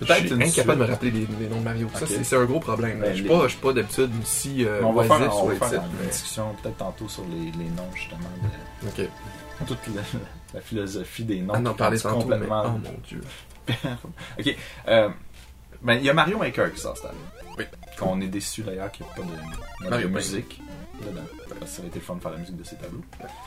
[0.00, 1.88] Je Peut-être suis une incapable de me rappeler les, les noms de Mario.
[1.94, 3.00] Ça, c'est un gros problème.
[3.00, 5.34] Ben, je suis les- pas, je suis pas d'habitude si euh, on va oisif faire,
[5.34, 8.18] on sur va les faire titres, une discussion peut-être tantôt sur les, les noms justement
[8.82, 10.02] de toute la,
[10.54, 11.54] la philosophie des noms.
[11.56, 12.62] Ah non, parler tantôt, mais complètement.
[12.66, 13.20] oh mon dieu.
[14.38, 14.56] ok.
[14.88, 15.08] Euh,
[15.82, 17.18] ben il y a Mario Maker qui sort cette année.
[17.58, 17.64] Oui.
[17.98, 20.60] Qu'on est déçu d'ailleurs qu'il n'y ait pas de, de Mario musique
[21.00, 21.20] dedans.
[21.48, 23.02] Parce que ça aurait été le fun de faire la musique de ces tableaux.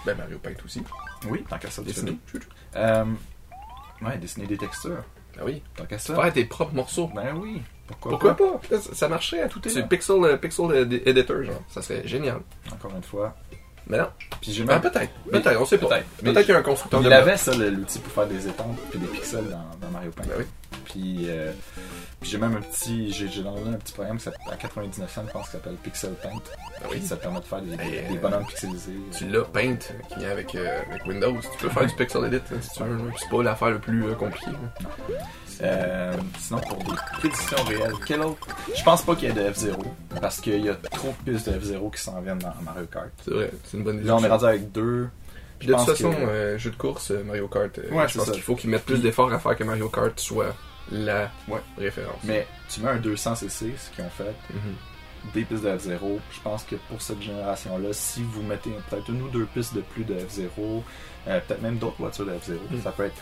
[0.06, 0.82] Ben, Mario Paint aussi.
[1.30, 2.40] Oui, tant qu'à ça, tout.
[2.76, 3.06] Euh,
[4.02, 5.04] ouais, dessiner des textures.
[5.40, 5.62] Ah oui.
[5.76, 6.16] Tant qu'à ça.
[6.16, 7.10] Faire tes propres morceaux.
[7.14, 7.62] Ben oui.
[7.88, 8.60] Pourquoi, Pourquoi pas?
[8.70, 8.80] pas?
[8.80, 9.88] Ça, marcherait à tout est C'est.
[9.88, 11.62] Pixel, euh, Pixel Editor, genre.
[11.70, 12.42] Ça serait génial.
[12.72, 13.36] Encore une fois.
[13.90, 14.08] Mais non.
[14.42, 14.82] Puis j'ai Ah, même.
[14.82, 15.12] peut-être.
[15.32, 15.88] Mais- Peut-être, on sait pas.
[15.88, 16.06] peut-être.
[16.24, 18.78] Peut-être qu'il y a un constructeur de Il avait ça, l'outil pour faire des étampes
[18.90, 20.24] puis des pixels dans, dans Mario Paint.
[20.28, 20.46] Ben oui.
[20.86, 21.52] Puis, euh,
[22.20, 25.24] puis j'ai même un petit, j'ai downloadé un petit programme qui s'appelle- à 99 cents,
[25.28, 26.30] je pense, qui s'appelle Pixel Paint.
[26.82, 27.02] Ben oui.
[27.02, 28.92] Ça permet de faire des, des- Euh, des bonhommes pixelisés.
[29.18, 29.76] Tu l'as Paint euh,
[30.14, 31.36] qui vient avec, euh, avec Windows.
[31.42, 33.00] Tu peux faire du Pixel Edit hein, si tu veux.
[33.18, 34.52] C'est pas l'affaire le plus compliqué.
[34.52, 35.18] là.
[35.62, 38.48] Euh, sinon, pour des prédictions réelles, quel autre?
[38.76, 39.76] Je pense pas qu'il y ait de F0
[40.22, 43.10] parce qu'il y a trop de pistes de F0 qui s'en viennent dans Mario Kart.
[43.24, 44.06] C'est vrai, c'est une bonne idée.
[44.08, 45.10] Là, on est rendu avec deux.
[45.60, 48.18] Puis de toute façon, que- euh, jeu de course, euh, Mario Kart, euh, Ouais, je
[48.20, 50.56] pense qu'il faut qu'ils mettent plus d'efforts à faire que Mario Kart soit
[50.92, 51.60] la Ouais.
[51.78, 52.20] référence.
[52.24, 55.32] Mais tu mets un 200cc, ce qu'ils ont fait, Mhm.
[55.34, 56.20] des pistes de F0.
[56.32, 59.82] Je pense que pour cette génération-là, si vous mettez peut-être une ou deux pistes de
[59.82, 60.84] plus de F0,
[61.28, 62.82] euh, peut-être même d'autres voitures de F0, Mm.
[62.84, 63.16] ça peut être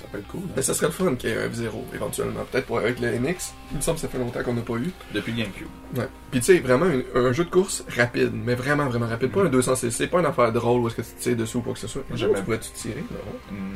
[0.00, 0.40] ça peut être cool.
[0.44, 0.52] hein.
[0.56, 2.44] Mais ça serait le fun qu'il y ait un F0 éventuellement.
[2.50, 3.52] Peut-être pour avec le NX.
[3.72, 4.90] Il me semble que ça fait longtemps qu'on n'a pas eu.
[5.14, 5.68] Depuis GameCube.
[5.96, 6.08] Ouais.
[6.30, 9.30] Puis tu sais, vraiment un, un jeu de course rapide, mais vraiment, vraiment rapide.
[9.30, 11.72] Pas un 200cc, pas une affaire drôle où est-ce que tu tires dessus ou quoi
[11.74, 12.02] que ce soit.
[12.14, 13.18] Jamais j'aime- pourrais-tu tirer, non?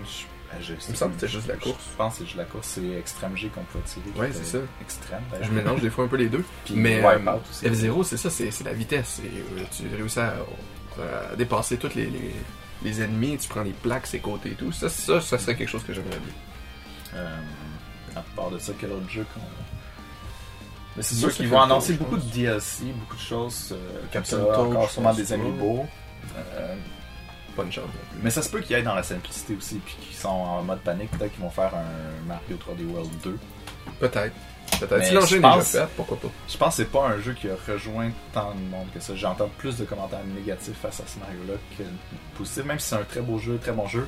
[0.05, 0.25] Je-
[0.57, 1.77] ben, je- Il me semble que c'était juste la course.
[1.91, 4.05] Je pense que c'est juste la course, c'est Extreme G qu'on peut tirer.
[4.21, 4.59] Ouais, c'est ça.
[4.81, 5.53] Extrême, Je d'ailleurs.
[5.53, 6.45] mélange des fois un peu les deux.
[6.65, 7.19] Puis mais euh,
[7.51, 7.67] aussi.
[7.67, 9.21] F0, c'est ça, c'est la vitesse.
[9.21, 10.35] C'est, euh, tu réussis à,
[11.33, 12.31] à dépasser tous les, les,
[12.85, 14.71] les ennemis, tu prends les plaques, ses côtés et tout.
[14.71, 16.35] Ça, ça, ça serait quelque chose que j'aimerais bien.
[17.21, 17.37] Euh,
[18.17, 19.41] à part de ça, quel autre jeu qu'on.
[20.97, 22.23] Mais c'est sûr qu'ils vont annoncer beaucoup de.
[22.23, 25.87] DLC, beaucoup de choses euh, comme ça, Captain Toad, encore sûrement des amiibo.
[26.37, 26.75] Euh,
[27.57, 27.85] Pas une chance.
[27.85, 28.21] non plus.
[28.23, 30.81] mais ça se peut qu'ils aillent dans la simplicité aussi, puis qu'ils sont en mode
[30.81, 31.11] panique.
[31.11, 33.39] Peut-être qu'ils vont faire un Mario 3D World 2.
[33.99, 34.35] Peut-être.
[34.81, 35.27] Peut-être.
[35.27, 35.41] Si
[35.73, 36.29] fait, pourquoi pas.
[36.49, 39.15] Je pense que c'est pas un jeu qui a rejoint tant de monde que ça.
[39.15, 41.85] J'entends plus de commentaires négatifs face à ce Mario-là que
[42.37, 42.65] positifs.
[42.65, 44.07] Même si c'est un très beau jeu, très bon jeu,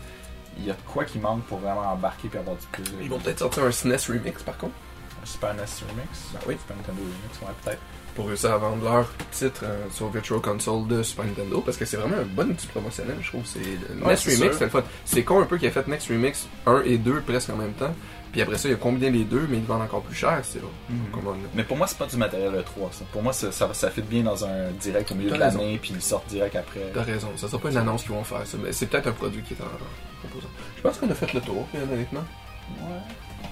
[0.58, 2.94] il y a de quoi qui manque pour vraiment embarquer et avoir du plaisir.
[3.02, 4.74] Ils vont peut-être sortir un SNES Remix par contre,
[5.22, 6.08] Un Super NES Remix?
[6.32, 6.56] Ben oui.
[6.60, 7.80] Super Nintendo Remix, ouais, peut-être.
[8.14, 11.84] pour réussir à vendre leur titre euh, sur Virtual Console de Super Nintendo, parce que
[11.84, 13.44] c'est vraiment un bon outil promotionnel, je trouve.
[13.44, 14.82] C'est le Ouais, c'est Remix, c'est le fun.
[15.04, 17.74] C'est con un peu qu'il a fait NES Remix 1 et 2 presque en même
[17.74, 17.94] temps,
[18.36, 20.38] puis après ça, il a combiné les deux, mais ils vendent encore plus cher.
[20.42, 20.60] C'est
[21.10, 23.04] comment Mais pour moi, c'est pas du matériel E3, ça.
[23.10, 25.92] Pour moi, ça, ça, ça fit bien dans un direct au milieu de l'année, puis
[25.94, 26.90] ils sortent direct après.
[26.92, 29.12] T'as raison, ça sera pas une annonce qu'ils vont faire, ça, mais c'est peut-être un
[29.12, 30.48] produit qui est en composant.
[30.76, 32.24] Je pense qu'on a fait le tour, bien honnêtement.
[32.80, 32.98] Ouais.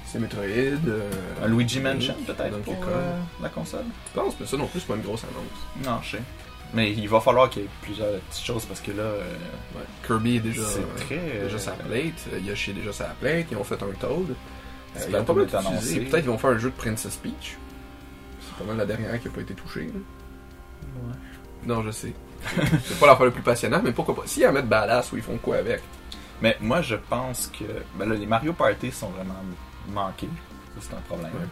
[0.06, 0.42] C'est Metroid.
[0.44, 1.10] Euh,
[1.42, 3.84] Un Luigi Mansion, peut-être, pour euh, la console?
[4.14, 5.86] Je pense, mais ça non plus, c'est pas une grosse annonce.
[5.86, 6.22] Non, je sais.
[6.72, 9.22] Mais il va falloir qu'il y ait plusieurs petites choses, parce que là, euh,
[9.76, 9.82] Ouais.
[10.06, 11.40] Kirby est déjà, c'est très...
[11.44, 14.34] déjà sa plate, Yoshi est déjà sa plate, ils ont fait un Toad.
[14.96, 16.00] Euh, C'est ils pas mal utilisé.
[16.00, 17.56] Peut-être qu'ils vont faire un jeu de Princess Peach.
[18.40, 19.86] c'est pas mal la dernière qui a pas été touchée.
[19.86, 20.00] là.
[21.66, 22.12] Non, je sais.
[22.84, 24.22] c'est pas l'affaire le plus passionnant, mais pourquoi pas.
[24.26, 25.80] S'ils en mettent badass ou ils font quoi avec
[26.42, 27.64] Mais moi, je pense que
[27.98, 29.34] ben là, les Mario Party sont vraiment
[29.92, 30.28] manqués.
[30.78, 31.32] Ça, c'est un problème.
[31.32, 31.46] Ouais.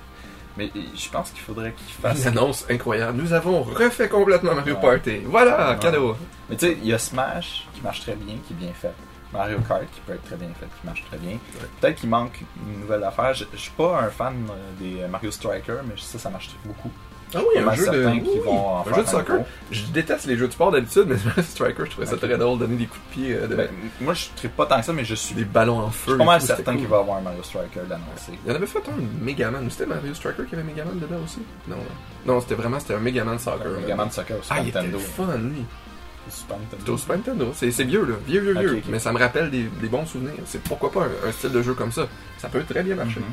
[0.59, 2.27] Mais je pense qu'il faudrait qu'ils Une fassent.
[2.27, 3.17] annonce incroyable.
[3.23, 4.81] Nous avons refait complètement Mario Ouais.
[4.83, 5.21] Party.
[5.25, 5.79] Voilà, Ouais.
[5.79, 6.15] cadeau.
[6.51, 8.93] Mais tu sais, il y a Smash qui marche très bien, qui est bien fait.
[9.33, 11.39] Mario Kart qui peut être très bien fait, qui marche très bien.
[11.81, 13.33] Peut-être qu'il manque une nouvelle affaire.
[13.35, 16.91] Je, je suis pas un fan euh, des Mario Striker, mais ça, ça marche beaucoup.
[17.35, 19.37] Ah oui, un jeu de, oui, vont en un jeu de un soccer.
[19.71, 22.59] Je déteste les jeux de sport d'habitude, mais Mario Striker, je trouvais ça très drôle
[22.59, 23.69] de donner des coups de pied, euh, de, Ben,
[24.03, 26.11] moi, je ne pas tant que ça, mais je suis des ballons en je feu.
[26.11, 28.33] suis pas mal tout, certain qu'il va y avoir un Mario Striker d'annoncer.
[28.45, 29.71] Il y en avait fait un Megaman.
[29.71, 31.39] C'était Mario Striker qui avait Megaman dedans aussi?
[31.69, 32.35] Non, non.
[32.35, 33.65] Non, c'était vraiment c'était un Megaman Soccer.
[33.67, 34.99] Le Megaman Soccer au Ah, Super il était Nintendo.
[34.99, 35.65] fun, lui.
[36.31, 36.97] Super Nintendo.
[36.97, 37.53] Super Nintendo.
[37.55, 38.15] C'est vieux, là.
[38.27, 38.83] Vieux, vieux, vieux.
[38.89, 40.33] Mais ça me rappelle des, des bons souvenirs.
[40.47, 42.07] C'est pourquoi pas un, un style de jeu comme ça.
[42.39, 43.21] Ça peut très bien marcher.
[43.21, 43.27] Mhm.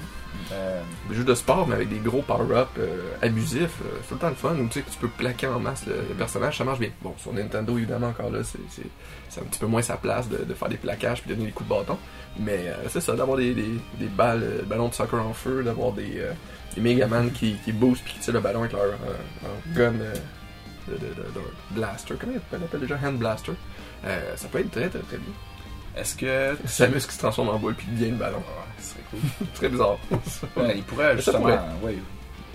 [0.53, 4.13] Euh, Des jeux de sport, mais avec des gros power-up euh, abusifs, euh, c'est tout
[4.15, 4.55] le temps le fun.
[4.55, 6.89] Ou tu sais que tu peux plaquer en masse le, le personnage, ça marche bien.
[7.01, 10.53] Bon, sur Nintendo, évidemment, encore là, c'est- un petit peu moins sa place de, de
[10.53, 11.97] faire des plaquages puis de donner des coups de bâton.
[12.39, 13.69] Mais c'est ça, d'avoir des, des,
[13.99, 16.21] des balles, ballons de soccer en feu, d'avoir des,
[16.75, 18.97] des Megaman qui, qui boostent puis qui tirent le ballon avec leur, leur
[19.75, 19.93] gun
[20.89, 22.15] de, de, de- de blaster.
[22.19, 23.53] Comment on appelle déjà Hand blaster.
[24.05, 25.33] Euh, ça peut être très, très, très bien.
[25.95, 26.57] Est-ce que.
[26.65, 28.37] Samus qui se transforme en boule puis devient le ballon.
[28.37, 28.43] Ouais,
[28.79, 29.47] ce serait cool.
[29.55, 29.97] très bizarre.
[30.57, 31.59] Ouais, il pourrait justement pourrait.
[31.83, 31.97] ouais,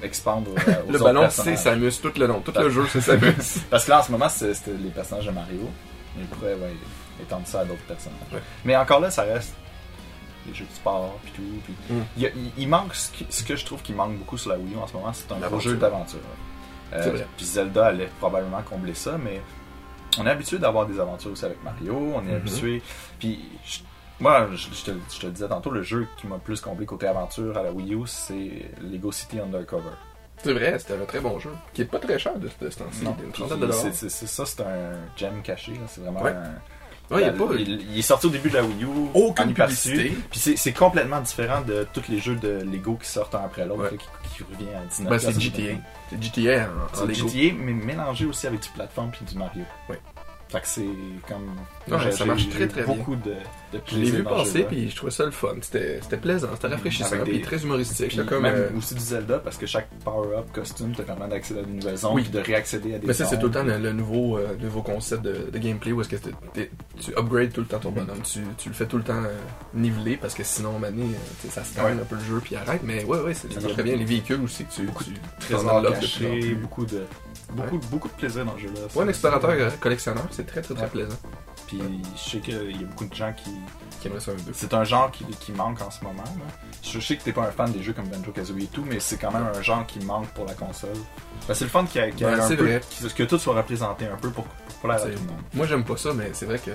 [0.03, 1.57] expandre euh, aux le ballon, c'est.
[1.57, 2.41] Samus tout le long.
[2.41, 3.35] Tout le jeu, c'est Samus.
[3.71, 5.71] Parce que là, en ce moment, c'est- c'était les personnages de Mario.
[6.17, 6.75] Mais il pourrait ouais,
[7.21, 8.19] étendre ça à d'autres personnages.
[8.65, 9.53] Mais encore là, ça reste
[10.47, 11.43] des jeux de sport puis tout.
[11.65, 12.03] Puis Mm.
[12.17, 14.39] il, y a- il- il manque ce, qui- ce que je trouve qui manque beaucoup
[14.39, 16.19] sur la Wii U en ce moment, c'est un gros jeu d'aventure.
[16.95, 19.41] Euh, puis Zelda allait probablement combler ça, mais
[20.19, 21.95] on est habitué d'avoir des aventures aussi avec Mario.
[22.15, 22.37] On est Mhm.
[22.37, 22.83] habitué.
[23.19, 23.81] Puis je-
[24.21, 26.87] moi, je, je te, je te le disais tantôt, le jeu qui m'a plus comblé
[26.87, 29.91] côté aventure à la Wii U, c'est Lego City Undercover.
[30.39, 31.51] C'est vrai, c'était un très bon jeu.
[31.73, 33.05] Qui est pas très cher de, de ce temps-ci.
[33.93, 35.73] C'est- ça, c'est un gem caché.
[35.89, 36.33] C'est vraiment Ouais.
[36.33, 36.61] un-
[37.11, 38.85] Ouais, il y a la- pas il, il est sorti au début de la Wii
[38.85, 38.87] U.
[39.15, 40.17] aucune publicité.
[40.31, 43.83] Puis c'est- complètement différent de tous les jeux de Lego qui sortent un après l'autre,
[43.93, 43.99] Ouais.
[43.99, 45.41] qui, qui revient à 19 Ben, c'est.
[45.41, 45.63] GTA.
[46.11, 47.29] C'est GTA en, en C'est Lego.
[47.29, 49.65] GTA, mais mélangé aussi avec du plateforme puis du Mario.
[49.89, 50.01] Ouais.
[50.55, 50.87] Fait que c'est
[51.29, 52.01] comme.
[52.01, 52.95] J'ai- ça marche très, très bien.
[52.95, 53.31] beaucoup de,
[53.73, 55.55] de Je l'ai vu passer, puis je trouvais ça le fun.
[55.61, 58.07] C'était c'était plaisant, c'était rafraîchissant, Avec puis des- très humoristique.
[58.09, 58.43] Puis C'était comme.
[58.43, 61.73] même euh, aussi du Zelda parce que chaque power-up costume te permet d'accéder à des
[61.73, 62.23] nouvelles zones Oui.
[62.23, 64.55] puis de réaccéder à des Mais ça, c'est tout le temps le, le nouveau, euh,
[64.61, 68.23] nouveau concept de, de gameplay où est-ce que tu upgrades tout le temps ton bonhomme.
[68.23, 69.35] Tu, tu le fais tout le temps euh,
[69.75, 71.91] niveler parce que sinon, mané, euh, ça se Ouais.
[71.91, 72.81] un peu le jeu puis arrête.
[72.85, 73.97] Mais ouais, ouais, c'est- ça marche très bien.
[73.97, 77.03] Les véhicules aussi, tu, beaucoup tu de beaucoup de,
[77.55, 78.81] beaucoup, beaucoup de plaisir dans le jeu-là.
[78.95, 80.91] Ouais, un explorateur euh, collectionneur, c'est très très très Ouais.
[80.91, 81.17] plaisant.
[81.67, 81.81] Puis
[82.15, 83.51] je sais qu'il y a beaucoup de gens qui.
[84.01, 84.51] Qui aimerait ça un peu.
[84.53, 86.23] C'est un genre qui, qui manque en ce moment.
[86.25, 86.45] là.
[86.83, 89.01] Je sais que t'es pas un fan des jeux comme Banjo Kazooie et tout, mais
[89.01, 90.91] c'est quand même un genre qui manque pour la console.
[91.49, 92.81] Que c'est le fun qu'il y y ait Ouais, un peu, vrai.
[92.91, 94.45] qu'il- que tout soit représenté un peu pour,
[94.85, 95.41] pour plaire à tout C'est- le monde.
[95.55, 96.71] Moi j'aime pas ça, mais c'est vrai que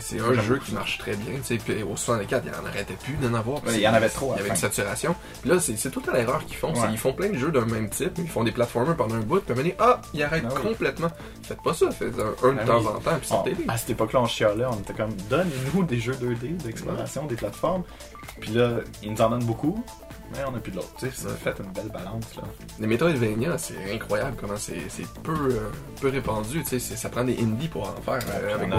[0.00, 0.76] c'est- un j'aime jeu qui ça.
[0.78, 1.34] marche très bien.
[1.36, 3.60] tu sais, Puis au 64, il en arrêtait plus d'en avoir.
[3.60, 5.14] puis Ouais, il y en avait trop Il y avait une saturation.
[5.42, 6.72] Puis là, c'est c'est tout le temps l'erreur qu'ils font.
[6.74, 6.88] Ouais.
[6.90, 8.12] Ils font plein de jeux d'un même type.
[8.18, 9.40] Ils font des platformers pendant un bout.
[9.40, 10.62] Puis donné, ah, ils arrêtent Ah oui.
[10.70, 11.08] complètement.
[11.42, 11.90] Faites pas ça.
[11.90, 12.86] Faites un, un de Ah temps oui.
[12.86, 13.10] en temps.
[13.18, 13.64] Puis On- sortez-les.
[13.68, 17.82] à cette époque-là, on chialait, on était comme donnez-nous des jeux 2D, d'exploration, des plateformes.
[18.40, 19.84] Puis là, ils nous en donnent beaucoup,
[20.32, 20.92] mais on n'a plus de l'autre.
[20.98, 22.34] Tu sais, ça fait une belle balance.
[22.36, 22.42] là.
[22.80, 24.56] Les Metroidvania, c'est incroyable comment
[24.88, 25.70] c'est peu, euh,
[26.00, 26.62] peu répandu.
[26.62, 28.18] tu sais, c'est- Ça prend des indies pour en faire.
[28.30, 28.76] euh, avec a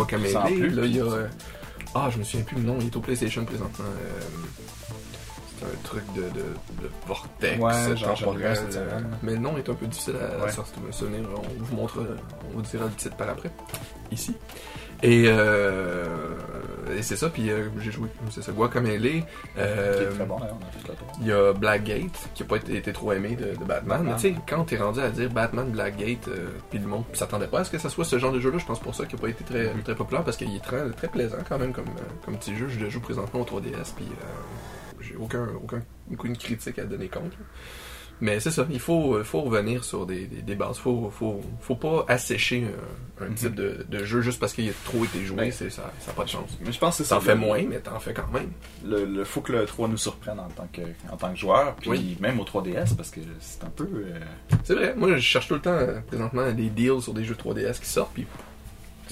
[0.70, 1.04] là, il y a.
[1.04, 1.28] euh,
[1.95, 2.78] Ah, je me souviens plus le nom.
[2.80, 3.86] Il est au PlayStation présentement.
[5.60, 6.28] C'est un truc de, de,
[6.82, 8.16] de vortex Ouais, genre,
[9.22, 10.51] mais le nom est un peu difficile à, à Ouais.
[10.51, 11.22] sortir, me souvenir.
[11.38, 11.99] On vous montre,
[12.49, 13.51] on vous dira le titre par après.
[14.12, 14.36] Ici.
[15.04, 16.06] Et, euh,
[16.97, 19.23] et c'est ça, puis euh, j'ai joué, c'est ça, Guacamelee.
[19.57, 20.57] Euh, Qui est très bon d'ailleurs,
[21.21, 24.01] il y a Blackgate, qui a pas été, été trop aimé de, de Batman.
[24.03, 27.47] Mais tu sais, quand t'es rendu à dire Batman, Blackgate, euh, puis le monde s'attendait
[27.47, 29.17] pas à ce que ça soit ce genre de jeu-là, je pense pour ça qu'il
[29.17, 29.84] a pas été très, Mhm.
[29.84, 32.67] très populaire, parce qu'il est très, très plaisant quand même comme, euh, comme petit jeu.
[32.69, 35.81] Je le joue présentement au 3DS, puis euh, j'ai aucun, aucun,
[36.11, 37.25] aucune critique à donner contre.
[37.39, 37.45] là.
[38.22, 40.78] Mais c'est ça, il faut, faut revenir sur des, des, des bases.
[40.78, 42.64] Faut, faut, faut pas assécher
[43.20, 43.36] un, un Mhm.
[43.36, 46.24] type de, de jeu juste parce qu'il a trop été joué, Ben, ça n'a pas
[46.24, 46.57] de chance.
[46.66, 48.51] Mais je pense que T'en fais moins, mais t'en fais quand même.
[48.86, 51.76] Le, le- faut que le 3 nous surprenne en tant que, en tant que joueur,
[51.76, 52.18] puis Oui.
[52.22, 53.84] même au 3DS, parce que c'est un peu.
[53.93, 54.20] euh,
[54.64, 57.36] C'est vrai, moi je cherche tout le temps euh, présentement des deals sur des jeux
[57.36, 58.26] 3DS qui sortent, puis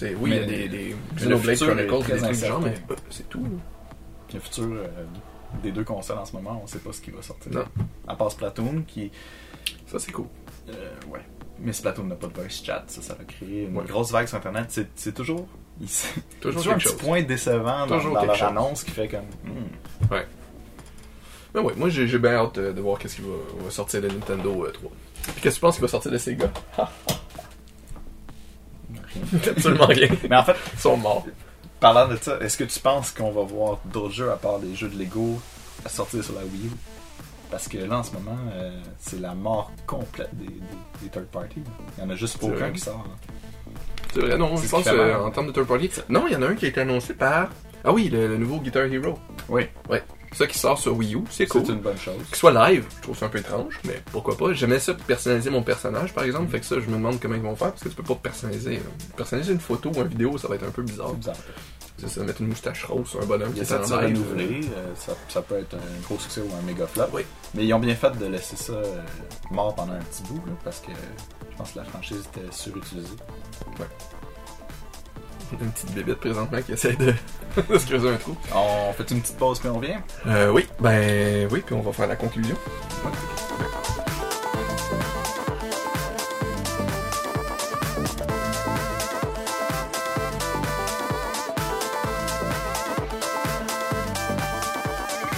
[0.02, 1.82] oui, il y a des, des Xenoblade Chronicles,
[2.12, 3.44] des trucs du genre, mais euh, c'est tout.
[3.44, 3.50] là.
[4.34, 4.88] le futur euh,
[5.64, 7.52] des deux consoles en ce moment, on sait pas ce qui va sortir.
[7.52, 7.66] Non.
[8.08, 9.12] À part Splatoon, qui.
[9.88, 10.26] Ça c'est cool.
[10.70, 10.74] euh,
[11.10, 11.22] ouais.
[11.60, 13.86] Mais Splatoon n'a pas de voice chat, ça, ça va créer une Ouais.
[13.86, 14.80] grosse vague sur Internet.
[14.96, 15.48] C'est toujours.
[15.80, 15.88] il-
[16.40, 16.98] Toujours toujours un petit chose.
[16.98, 18.48] point décevant dans, Toujours dans quelque leur chose.
[18.48, 19.26] annonce qui fait comme.
[19.46, 20.16] hmm.
[21.54, 24.08] Mais ouais, moi j'ai bien hâte euh, de voir qu'est-ce qui va, va sortir de
[24.08, 24.90] Nintendo euh, 3.
[25.22, 26.50] Puis qu'est-ce que tu penses qu'il va sortir de Sega?
[29.14, 29.24] Rien.
[29.52, 30.08] Absolument rien.
[30.30, 31.26] Mais en fait, Ils sont morts.
[31.82, 34.74] Parlant de ça, est-ce que tu penses qu'on va voir d'autres jeux à part les
[34.76, 35.42] jeux de Lego
[35.84, 36.72] à sortir sur la Wii U?
[37.50, 40.54] Parce que là, en ce moment, euh, c'est la mort complète des, des-
[41.02, 41.62] des third parties.
[41.98, 42.72] Il y en a juste aucun vrai.
[42.72, 43.04] qui sort.
[44.14, 45.90] C'est vrai, non, je pense euh, en termes de third party.
[46.08, 47.50] Non, il y en a un qui a été annoncé par.
[47.84, 49.18] Ah oui, le, le nouveau Guitar Hero.
[49.50, 49.64] Oui,
[50.34, 51.64] Ça qui sort sur Wii U, c'est cool.
[51.66, 52.16] c'est une bonne chose.
[52.28, 54.54] Qu'il soit live, je trouve ça un peu étrange, mais pourquoi pas.
[54.54, 56.50] J'aimais ça personnaliser mon personnage, par exemple.
[56.50, 58.16] Fait que ça, je me demande comment ils vont faire, parce que tu peux pas
[58.16, 58.78] personnaliser.
[58.78, 61.14] euh, Personnaliser une photo ou une vidéo, ça va être un peu bizarre.
[61.14, 61.36] Bizarre.
[61.98, 63.92] C'est ça, mettre une moustache rose sur un bonhomme qui est en live.
[64.18, 67.04] renouveler, euh, ça, ça peut être un gros succès ou un méga flop.
[67.14, 67.24] Oui.
[67.54, 69.02] Mais ils ont bien fait de laisser ça euh,
[69.52, 70.92] mort pendant un petit bout, là, parce que
[71.52, 73.16] je pense que la franchise était surutilisée.
[75.60, 77.14] Une petite bébête présentement qui essaie de,
[77.70, 78.36] de se creuser un trou.
[78.56, 79.98] On fait une petite pause puis on revient?
[80.28, 82.56] Euh, oui, ben oui, puis on va faire la conclusion.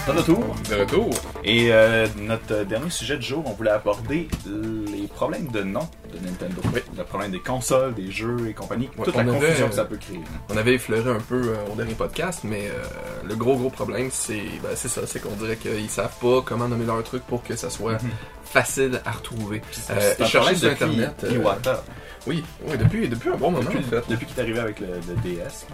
[0.05, 0.55] De retour.
[0.69, 1.09] De retour.
[1.45, 6.19] Et euh, notre dernier sujet du jour, on voulait aborder les problèmes de nom de
[6.25, 6.61] Nintendo.
[6.73, 6.81] Oui.
[6.97, 8.89] Le problème des consoles, des jeux et compagnie.
[8.97, 10.19] Ouais, toute la avait, confusion euh, que ça peut créer.
[10.49, 12.83] On avait effleuré un peu euh, au dernier podcast, mais euh,
[13.25, 16.67] le gros gros problème, c'est ben, c'est ça, c'est qu'on dirait qu'ils savent pas comment
[16.67, 18.09] nommer leur truc pour que ça soit Mhm.
[18.43, 19.61] facile à retrouver.
[19.89, 21.15] Euh, un chercher sur Internet.
[21.23, 21.81] euh, Iwata.
[22.27, 24.03] oui, oui, depuis, depuis un bon moment Depuis, en fait.
[24.09, 25.65] depuis qu'il est arrivé avec le, le DS.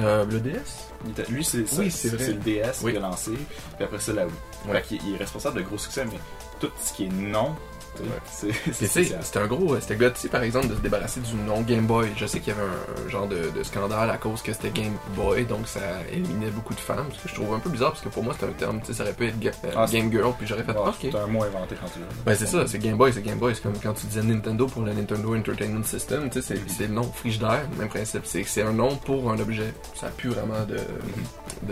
[0.00, 0.88] Euh, le DS
[1.28, 2.92] lui, c'est Oui, c'est- le DS Oui.
[2.92, 3.32] qui a lancé.
[3.76, 4.34] Puis après ça, la Wii.
[4.66, 4.80] Ouais.
[4.80, 6.18] Fait qu'il- il est responsable de gros succès, mais
[6.60, 7.54] tout ce qui est non,
[8.00, 8.52] Ouais.
[8.72, 9.78] c'est un gros.
[9.80, 12.08] C'était gutsy, par exemple, de se débarrasser du nom Game Boy.
[12.16, 14.70] Je sais qu'il y avait un, un genre de, de scandale à cause que c'était
[14.70, 15.80] Game Boy, donc ça
[16.12, 17.06] éliminait beaucoup de femmes.
[17.16, 18.86] Ce que je trouve un peu bizarre parce que pour moi, c'était un terme, tu
[18.86, 20.94] sais, ça aurait pu être Ga- euh, Ah, Game Girl, puis j'aurais fait OK.
[21.02, 22.06] C'est un mot inventé quand tu l'as.
[22.26, 23.54] Ben c'est ça, c'est Game Boy, c'est Game Boy.
[23.54, 26.94] C'est comme quand tu disais Nintendo pour le Nintendo Entertainment System, tu sais, c'est- le
[26.94, 28.22] nom frigidaire, même principe.
[28.24, 29.72] C'est c'est un nom pour un objet.
[29.94, 30.76] Ça n'a plus vraiment de,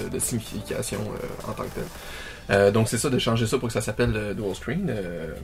[0.03, 1.85] de, de signification euh, en tant que tel.
[2.51, 4.87] Euh, donc c'est ça, de changer ça pour que ça s'appelle euh, Dual Screen.
[4.91, 5.35] euh,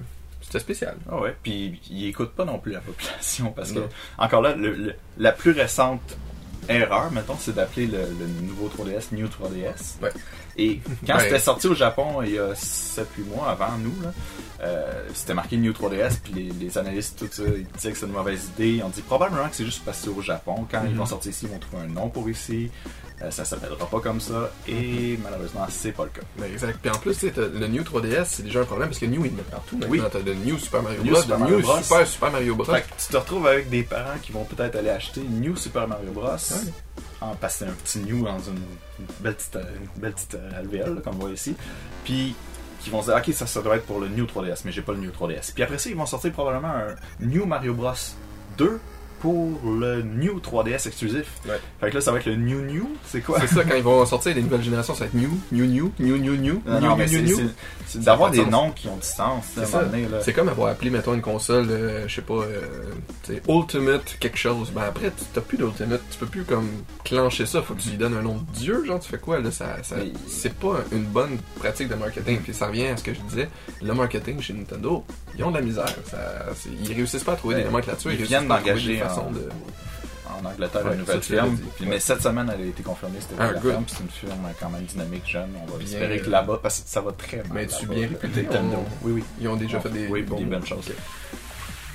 [0.49, 0.97] C'était spécial.
[1.11, 3.89] Ah ouais, puis il écoute pas non plus la population parce que, Non.
[4.17, 6.17] encore là, le- le- la plus récente
[6.71, 9.99] erreur, mettons, c'est d'appeler le, le nouveau 3DS New 3DS.
[10.03, 10.11] Ouais.
[10.59, 11.23] Et quand Ouais.
[11.25, 13.05] c'était sorti au Japon il y a 7-8
[13.35, 14.13] mois avant nous, là,
[14.63, 18.07] euh, c'était marqué New 3DS, puis les, les analystes, tout ça, ils disaient que c'est
[18.07, 18.83] une mauvaise idée.
[18.85, 20.67] On dit probablement que c'est juste c'est au Japon.
[20.71, 20.97] Quand ils Mhm.
[20.97, 22.71] vont sortir ici, ils vont trouver un nom pour ici.
[23.23, 24.51] Euh, ça s'appellera pas comme ça.
[24.69, 26.21] Et malheureusement, c'est pas le cas.
[26.39, 26.79] Ben, exact.
[26.83, 29.43] Puis en plus, le New 3DS, c'est déjà un problème parce que New, il met
[29.43, 29.77] partout.
[29.77, 30.01] Maintenant, Oui.
[30.11, 31.83] t'as le New Super Mario New Bros, Super le Mario New Bros.
[31.83, 32.65] Super Super Mario Bros.
[32.65, 35.87] Fait que tu te retrouves avec des parents qui vont peut-être aller acheter New Super
[35.89, 36.31] Mario Bros.
[37.21, 38.61] En passant un petit New dans une,
[39.21, 41.57] belle petite, euh, une belle petite euh, alvéole, là, comme on voit ici.
[42.05, 42.35] Puis
[42.81, 44.83] qui vont se dire, ok, ça, ça doit être pour le New 3DS, mais j'ai
[44.83, 45.53] pas le New 3DS.
[45.53, 47.93] Puis après ça, ils vont sortir probablement un New Mario Bros
[48.57, 48.81] 2
[49.21, 51.27] pour le New 3DS exclusif.
[51.47, 51.59] Ouais.
[51.81, 53.41] Fait que là, ça va être le New New, c'est quoi?
[53.41, 55.93] C'est ça, quand ils vont sortir les nouvelles générations, ça va être New, New, New,
[55.99, 57.51] New, New, New, Non, New, non, New, New.
[57.87, 58.51] c'est- d'avoir des sens.
[58.51, 59.19] noms qui ont du sens.
[59.19, 59.85] à un C'est moment ça.
[59.85, 60.19] donné, là.
[60.23, 62.61] C'est comme avoir appelé, mettons, une console, euh, je sais pas, euh,
[63.49, 64.71] Ultimate quelque chose.
[64.75, 66.69] Ben après, tu t'as plus d'Ultimate, tu peux plus comme
[67.05, 69.41] clencher ça, faut que tu lui donnes un nom de Dieu, genre, tu fais quoi,
[69.41, 72.41] là, ça, ça- Mais- c'est pas une bonne pratique de marketing.
[72.41, 73.49] Puis ça revient à ce que je disais,
[73.83, 75.05] le marketing chez Nintendo,
[75.37, 75.87] ils ont de la misère.
[76.11, 77.65] Ça, c'est- ils réussissent pas à trouver Ouais.
[77.65, 78.09] des là-dessus.
[78.09, 79.49] Ils réussissent viennent d'engager de...
[80.31, 81.55] en Angleterre Ouais, une nouvelle tu firme.
[81.57, 81.63] dit.
[81.77, 81.91] Puis, Ouais.
[81.91, 83.85] Mais cette semaine, elle a été confirmée, c'était Ah, la firme.
[83.87, 85.51] C'est une firme quand même dynamique, jeune.
[85.63, 87.47] On va Bien, espérer que euh, là-bas, parce que ça va très mal.
[87.53, 88.43] Mais là-bas, bien réputé?
[88.43, 88.77] Nintendo.
[88.79, 89.25] On- Oui, oui.
[89.41, 90.91] Ils ont déjà On- fait des, oui, des bonnes choses.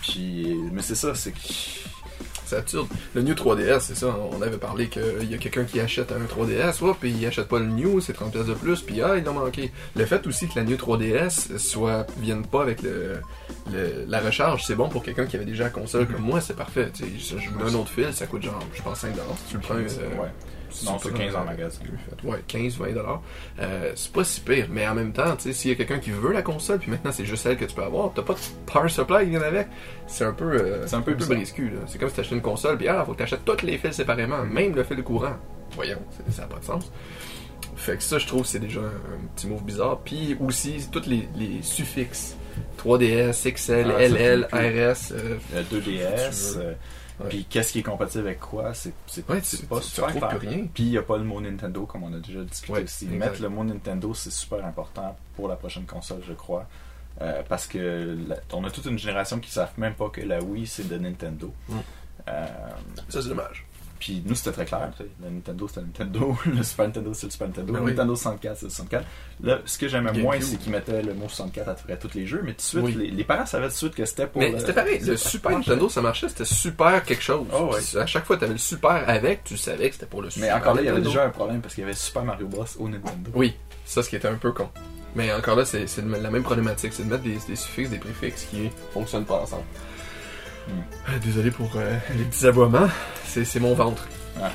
[0.02, 1.40] Puis, mais c'est ça, c'est que.
[2.54, 2.88] C'est absurde.
[3.16, 4.16] Le New 3DS, c'est ça.
[4.32, 7.48] On avait parlé qu'il y a quelqu'un qui achète un 3DS, ouais, puis il achète
[7.48, 9.72] pas le New, c'est 30$ pièces de plus, puis ah, il a manqué.
[9.96, 13.14] Le fait aussi que la New 3DS soit, vienne pas avec le,
[13.72, 16.56] le- la recharge, c'est bon pour quelqu'un qui avait déjà la console comme moi, c'est
[16.56, 16.92] parfait.
[17.00, 19.08] Je mets un autre fil, ça coûte genre, je pense 5$.
[19.08, 19.80] Si tu le prends, euh,
[20.22, 20.30] ouais.
[20.74, 21.80] Sinon, c'est 15 en magasin.
[22.24, 23.22] Ouais, 15, 20 dollars.
[23.60, 26.00] Euh, c'est pas si pire, mais en même temps, tu sais, s'il y a quelqu'un
[26.00, 28.34] qui veut la console, puis maintenant c'est juste celle que tu peux avoir, t'as pas
[28.34, 28.40] de
[28.72, 29.68] power supply qui vient avec,
[30.08, 31.16] c'est un peu, euh, C'est un peu.
[31.20, 34.44] C'est comme si t'achetais une console, puis ah, faut que t'achètes tous les fils séparément,
[34.44, 35.36] même le fil courant.
[35.76, 36.00] Voyons,
[36.32, 36.92] ça n'a pas de sens.
[37.76, 40.00] Fait que ça, je trouve, c'est déjà un, petit move bizarre.
[40.06, 42.36] Puis aussi, tous les, les suffixes.
[42.78, 44.48] 3DS, XL, Ah, LL.
[44.52, 45.12] RS.
[45.14, 46.58] euh, Le 2DS.
[47.30, 48.94] Puis, qu'est-ce qui est compatible avec quoi C'est
[49.26, 50.40] pas tu super clair.
[50.74, 53.06] Puis, il n'y a pas le mot Nintendo, comme on a déjà discuté Ouais, aussi.
[53.08, 56.68] Mettre le mot Nintendo, c'est super important pour la prochaine console, je crois.
[57.22, 60.22] Euh, parce que la- on a toute une génération qui ne savent même pas que
[60.22, 61.54] la Wii, c'est de Nintendo.
[61.70, 61.78] Mm.
[62.30, 62.48] Euh,
[63.10, 63.66] Ça, c'est dommage.
[64.04, 64.92] Puis nous, c'était très clair.
[64.98, 66.38] tu Le Nintendo, c'était le Nintendo.
[66.46, 67.72] Le Super Nintendo, c'est le Super Nintendo.
[67.72, 67.92] Ben le oui.
[67.92, 69.06] Nintendo 64, c'est le 64.
[69.44, 72.14] Là, ce que j'aimais moins, c'est qu'ils mettaient le mot 64 à peu près tous
[72.14, 72.42] les jeux.
[72.44, 72.94] Mais tout de suite, Oui.
[72.96, 74.42] les, les parents savaient tout de suite que c'était pour.
[74.42, 75.52] Mais le- c'était pareil, le Super.
[75.52, 77.48] Nintendo ça marchait, c'était super quelque chose.
[77.54, 77.98] Oh, ouais.
[78.02, 80.32] À chaque fois que t'avais le Super avec, tu savais que c'était pour le Mais
[80.34, 82.46] Super encore là, il y avait déjà un problème parce qu'il y avait Super Mario
[82.48, 82.66] Bros.
[82.80, 83.32] au Nintendo.
[83.34, 84.68] Oui, ça ce qui était un peu con.
[85.16, 88.00] Mais encore là, c'est c'est la même problématique, c'est de mettre des, des suffixes, des
[88.00, 89.64] préfixes qui fonctionnent pas ensemble.
[90.68, 90.72] Hmm.
[91.10, 92.88] Euh, Désolé pour euh, les petits aboiements,
[93.26, 94.08] c'est mon ventre.
[94.42, 94.50] Ah.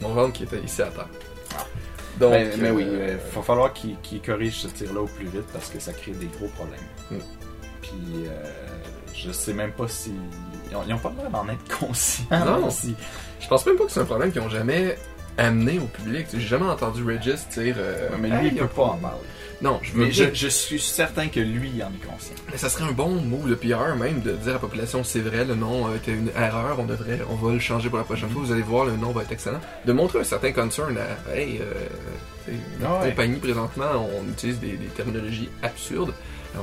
[0.00, 1.08] Mon ventre qui était ici à terre.
[2.18, 5.26] Donc, mais, mais oui, euh, il va falloir qu'ils qu'ils corrigent ce tir-là au plus
[5.26, 6.80] vite parce que ça crée des gros problèmes.
[7.10, 7.16] Mm.
[7.80, 7.92] Puis,
[8.26, 8.42] euh,
[9.14, 10.12] je sais même pas si.
[10.70, 12.24] Ils ont, ils ont pas l'air d'en être conscients.
[12.30, 12.70] Non.
[12.70, 12.96] si-
[13.40, 14.98] je pense même pas que c'est un problème qu'ils ont jamais
[15.38, 16.26] amené au public.
[16.32, 17.76] J'ai jamais entendu Regis dire.
[17.78, 19.18] euh, Mais lui, Hey, il peut pas en parler.
[19.60, 22.34] Non, je veux Mais je, je suis certain que lui, il en est conscient.
[22.52, 25.18] Mais ça serait un bon move de PR même de dire à la population c'est
[25.18, 28.04] vrai, le nom a été une erreur, on devrait, on va le changer pour la
[28.04, 29.60] prochaine fois, vous allez voir, le nom va être excellent.
[29.84, 32.52] De montrer un certain concern à hey, euh,
[32.84, 33.10] Ah ouais.
[33.10, 36.14] compagnie présentement, on utilise des, des terminologies absurdes.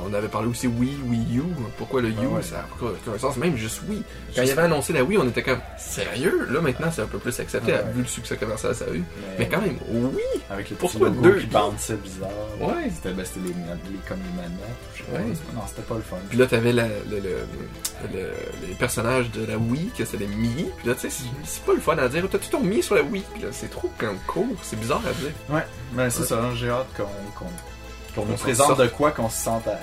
[0.08, 1.42] On avait parlé aussi Wii, Wii U.
[1.78, 2.42] Pourquoi le U Ah ouais.
[2.42, 3.36] Ça n'a aucun sens.
[3.36, 4.02] Même juste Wii.
[4.34, 6.46] Quand il avait annoncé la Wii, on était comme sérieux?
[6.50, 7.92] Là maintenant, c'est un peu plus accepté Ah ouais.
[7.94, 9.04] vu le succès commercial ça a eu.
[9.38, 10.22] Mais quand même, oui.
[10.50, 12.30] Avec le petit Pourquoi deux qui bounçait bizarre.
[12.60, 12.90] Ouais.
[12.94, 15.12] C'était ben, les, les, comme les manettes.
[15.12, 15.34] Ouais.
[15.54, 16.16] Non, c'était pas le fun.
[16.28, 17.20] Puis là, t'avais la, le, le,
[18.12, 18.32] le-
[18.68, 20.66] les personnages de la Wii, que c'était des Mii.
[20.78, 22.28] Puis là, tu sais, c'est- pas le fun à dire.
[22.30, 23.22] T'as-tu ton Mii sur la Wii?
[23.34, 24.46] Puis là, c'est trop comme court.
[24.62, 25.32] C'est bizarre à dire.
[25.48, 27.04] Ouais, mais c'est ça, j'ai hâte qu'on
[27.38, 27.50] qu'on
[28.16, 28.80] qu'on nous s'en présente sorte.
[28.80, 29.78] de quoi qu'on se sente à-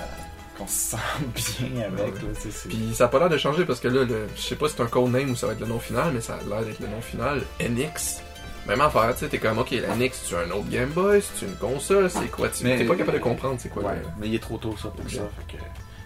[0.58, 1.00] qu'on se sente
[1.60, 2.14] bien avec.
[2.14, 2.20] Ouais.
[2.20, 4.68] Là, Puis ça a pas l'air de changer parce que là, le, je sais pas
[4.68, 6.62] si c'est un codename ou ça va être le nom final, mais ça a l'air
[6.64, 7.42] d'être le nom final.
[7.60, 8.20] NX.
[8.66, 11.44] Même affaire, tu sais, t'es comme, ok, la NX, c'est un autre Game Boy, c'est
[11.44, 12.48] une console, c'est quoi?
[12.48, 14.56] Tu Mais- t'es pas capable de comprendre c'est quoi ouais, le- mais il est trop
[14.56, 15.16] tôt ça pour ça.
[15.48, 15.62] fait que-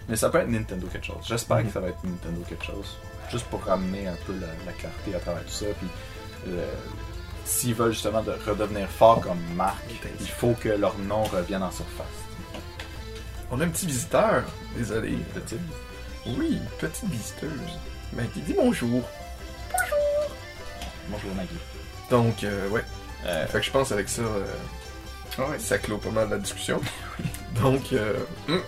[0.08, 1.16] Mais ça peut être Nintendo quelque chose.
[1.26, 1.66] J'espère Mhm.
[1.66, 2.96] que ça va être Nintendo quelque chose.
[3.30, 5.66] Juste pour ramener un peu la, la clarté à travers tout ça.
[5.78, 5.88] Puis
[6.48, 6.66] euh,
[7.48, 9.82] s'ils veulent justement de redevenir forts comme marque,
[10.20, 12.06] il faut que leur nom revienne en surface.
[13.50, 14.44] On a un petit visiteur.
[14.76, 15.16] Désolé.
[15.34, 15.58] Petite.
[16.26, 17.50] Oui, petite visiteuse.
[18.12, 19.02] Mais qui dit bonjour.
[21.08, 21.48] Bonjour Maggie.
[22.10, 22.84] Donc, euh, ouais.
[23.26, 24.44] Euh, Fait que je pense avec ça, euh,
[25.38, 25.58] ouais.
[25.58, 26.80] ça clôt pas mal la discussion.
[27.62, 28.12] Donc, euh,
[28.48, 28.58] hmm.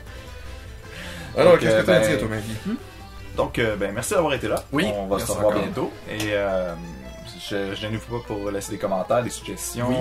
[1.37, 2.57] Alors, Donc, qu'est-ce que tu as à ben, dire, toi, Maggie?
[3.37, 4.65] Donc, euh, ben, merci d'avoir été là.
[4.73, 5.63] Oui, On va se revoir encore.
[5.63, 5.93] bientôt.
[6.09, 6.75] Et euh,
[7.39, 9.89] je, je n'oublie pas pour laisser des commentaires, des suggestions.
[9.89, 9.97] Oui,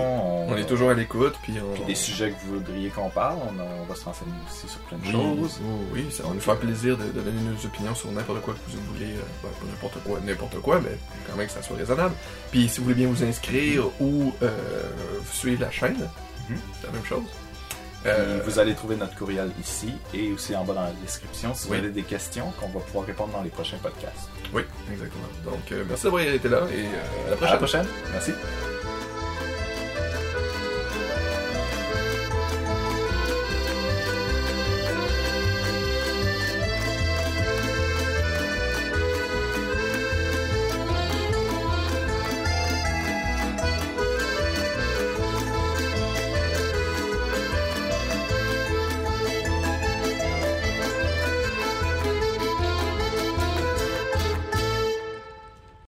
[0.48, 1.74] On est toujours à l'écoute, puis on...
[1.74, 3.38] Puis des sujets que vous voudriez qu'on parle.
[3.50, 5.60] On, va se renseigner aussi sur plein de Oui, choses.
[5.64, 8.54] oui, oui, ça va nous faire plaisir de, de donner nos opinions sur n'importe quoi
[8.54, 9.12] que vous voulez.
[9.14, 10.98] euh, ben, pas n'importe quoi, n'importe quoi, mais
[11.30, 12.14] quand même que ça soit raisonnable.
[12.52, 14.50] Puis si vous voulez bien vous inscrire ou euh,
[15.32, 16.08] suivre la chaîne,
[16.50, 16.58] Mhm.
[16.82, 17.24] c'est la même chose.
[18.06, 21.68] Euh, vous allez trouver notre courriel ici et aussi en bas dans la description si
[21.70, 21.78] Oui.
[21.78, 24.30] vous avez des questions qu'on va pouvoir répondre dans les prochains podcasts.
[24.54, 25.28] Oui, exactement.
[25.44, 27.86] Donc, euh, merci d'avoir été là et euh, à la À la prochaine.
[28.14, 28.32] Merci.